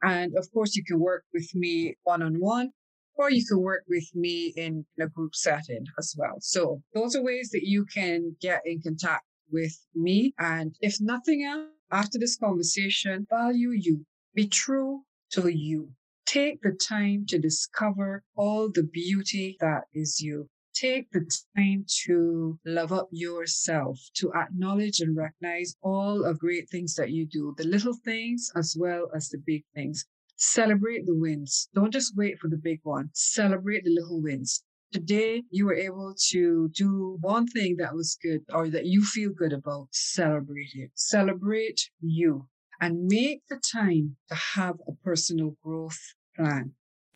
And 0.03 0.37
of 0.37 0.47
course, 0.53 0.75
you 0.75 0.83
can 0.83 0.99
work 0.99 1.23
with 1.33 1.49
me 1.55 1.95
one 2.03 2.21
on 2.21 2.35
one, 2.35 2.71
or 3.15 3.31
you 3.31 3.43
can 3.47 3.61
work 3.61 3.83
with 3.87 4.07
me 4.13 4.53
in 4.55 4.85
a 4.99 5.07
group 5.07 5.33
setting 5.33 5.85
as 5.97 6.13
well. 6.17 6.35
So 6.39 6.81
those 6.93 7.15
are 7.15 7.23
ways 7.23 7.49
that 7.51 7.63
you 7.63 7.85
can 7.85 8.35
get 8.39 8.61
in 8.65 8.81
contact 8.81 9.25
with 9.51 9.75
me. 9.95 10.33
And 10.37 10.75
if 10.81 10.97
nothing 10.99 11.43
else, 11.43 11.69
after 11.91 12.19
this 12.19 12.37
conversation, 12.37 13.25
value 13.29 13.71
you, 13.71 14.05
be 14.35 14.47
true 14.47 15.01
to 15.31 15.47
you. 15.47 15.89
Take 16.25 16.61
the 16.61 16.71
time 16.71 17.25
to 17.27 17.37
discover 17.37 18.23
all 18.35 18.69
the 18.69 18.83
beauty 18.83 19.57
that 19.59 19.83
is 19.93 20.19
you 20.19 20.47
take 20.73 21.11
the 21.11 21.29
time 21.55 21.85
to 22.05 22.59
love 22.65 22.91
up 22.91 23.07
yourself, 23.11 23.99
to 24.15 24.33
acknowledge 24.33 24.99
and 24.99 25.15
recognize 25.15 25.75
all 25.81 26.25
of 26.25 26.39
great 26.39 26.69
things 26.69 26.95
that 26.95 27.11
you 27.11 27.25
do, 27.25 27.53
the 27.57 27.63
little 27.63 27.95
things 28.03 28.51
as 28.55 28.75
well 28.77 29.09
as 29.15 29.29
the 29.29 29.37
big 29.37 29.63
things. 29.75 30.05
Celebrate 30.35 31.05
the 31.05 31.15
wins. 31.15 31.69
Don't 31.73 31.91
just 31.91 32.15
wait 32.17 32.39
for 32.39 32.49
the 32.49 32.57
big 32.57 32.79
one. 32.83 33.09
Celebrate 33.13 33.83
the 33.83 33.91
little 33.91 34.21
wins. 34.21 34.63
Today, 34.91 35.43
you 35.49 35.65
were 35.65 35.75
able 35.75 36.13
to 36.29 36.69
do 36.69 37.17
one 37.21 37.47
thing 37.47 37.77
that 37.77 37.95
was 37.95 38.17
good 38.21 38.41
or 38.53 38.69
that 38.69 38.85
you 38.85 39.03
feel 39.03 39.31
good 39.31 39.53
about. 39.53 39.87
Celebrate 39.91 40.71
it. 40.75 40.91
Celebrate 40.95 41.89
you 42.01 42.47
and 42.79 43.07
make 43.07 43.41
the 43.47 43.57
time 43.57 44.17
to 44.29 44.35
have 44.35 44.75
a 44.87 44.91
personal 45.03 45.55
growth 45.63 46.13
plan. 46.35 46.73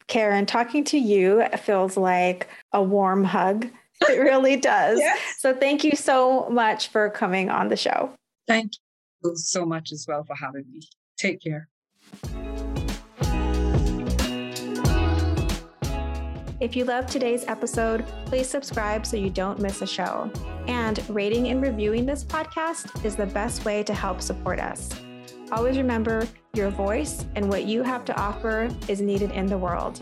Karen, 0.07 0.45
talking 0.45 0.83
to 0.85 0.97
you 0.97 1.43
feels 1.59 1.97
like 1.97 2.47
a 2.73 2.81
warm 2.81 3.23
hug. 3.23 3.67
It 4.07 4.19
really 4.19 4.55
does. 4.55 4.99
yes. 4.99 5.19
So 5.39 5.53
thank 5.53 5.83
you 5.83 5.95
so 5.95 6.49
much 6.49 6.87
for 6.89 7.09
coming 7.09 7.49
on 7.49 7.67
the 7.67 7.77
show. 7.77 8.11
Thank 8.47 8.73
you 9.23 9.35
so 9.35 9.65
much 9.65 9.91
as 9.91 10.05
well 10.07 10.23
for 10.23 10.35
having 10.35 10.63
me. 10.71 10.81
Take 11.17 11.41
care. 11.41 11.67
If 16.59 16.75
you 16.75 16.85
loved 16.85 17.09
today's 17.09 17.45
episode, 17.45 18.03
please 18.25 18.49
subscribe 18.49 19.05
so 19.05 19.15
you 19.15 19.29
don't 19.29 19.59
miss 19.59 19.81
a 19.81 19.87
show. 19.87 20.31
And 20.67 21.07
rating 21.09 21.49
and 21.49 21.61
reviewing 21.61 22.05
this 22.05 22.23
podcast 22.23 23.05
is 23.05 23.15
the 23.15 23.27
best 23.27 23.63
way 23.63 23.83
to 23.83 23.93
help 23.93 24.21
support 24.21 24.59
us. 24.59 24.89
Always 25.51 25.77
remember 25.77 26.27
your 26.53 26.69
voice 26.69 27.25
and 27.35 27.47
what 27.47 27.65
you 27.65 27.81
have 27.81 28.03
to 28.05 28.19
offer 28.19 28.69
is 28.89 28.99
needed 28.99 29.31
in 29.31 29.45
the 29.45 29.57
world. 29.57 30.01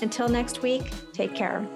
Until 0.00 0.28
next 0.28 0.62
week, 0.62 0.90
take 1.12 1.34
care. 1.34 1.68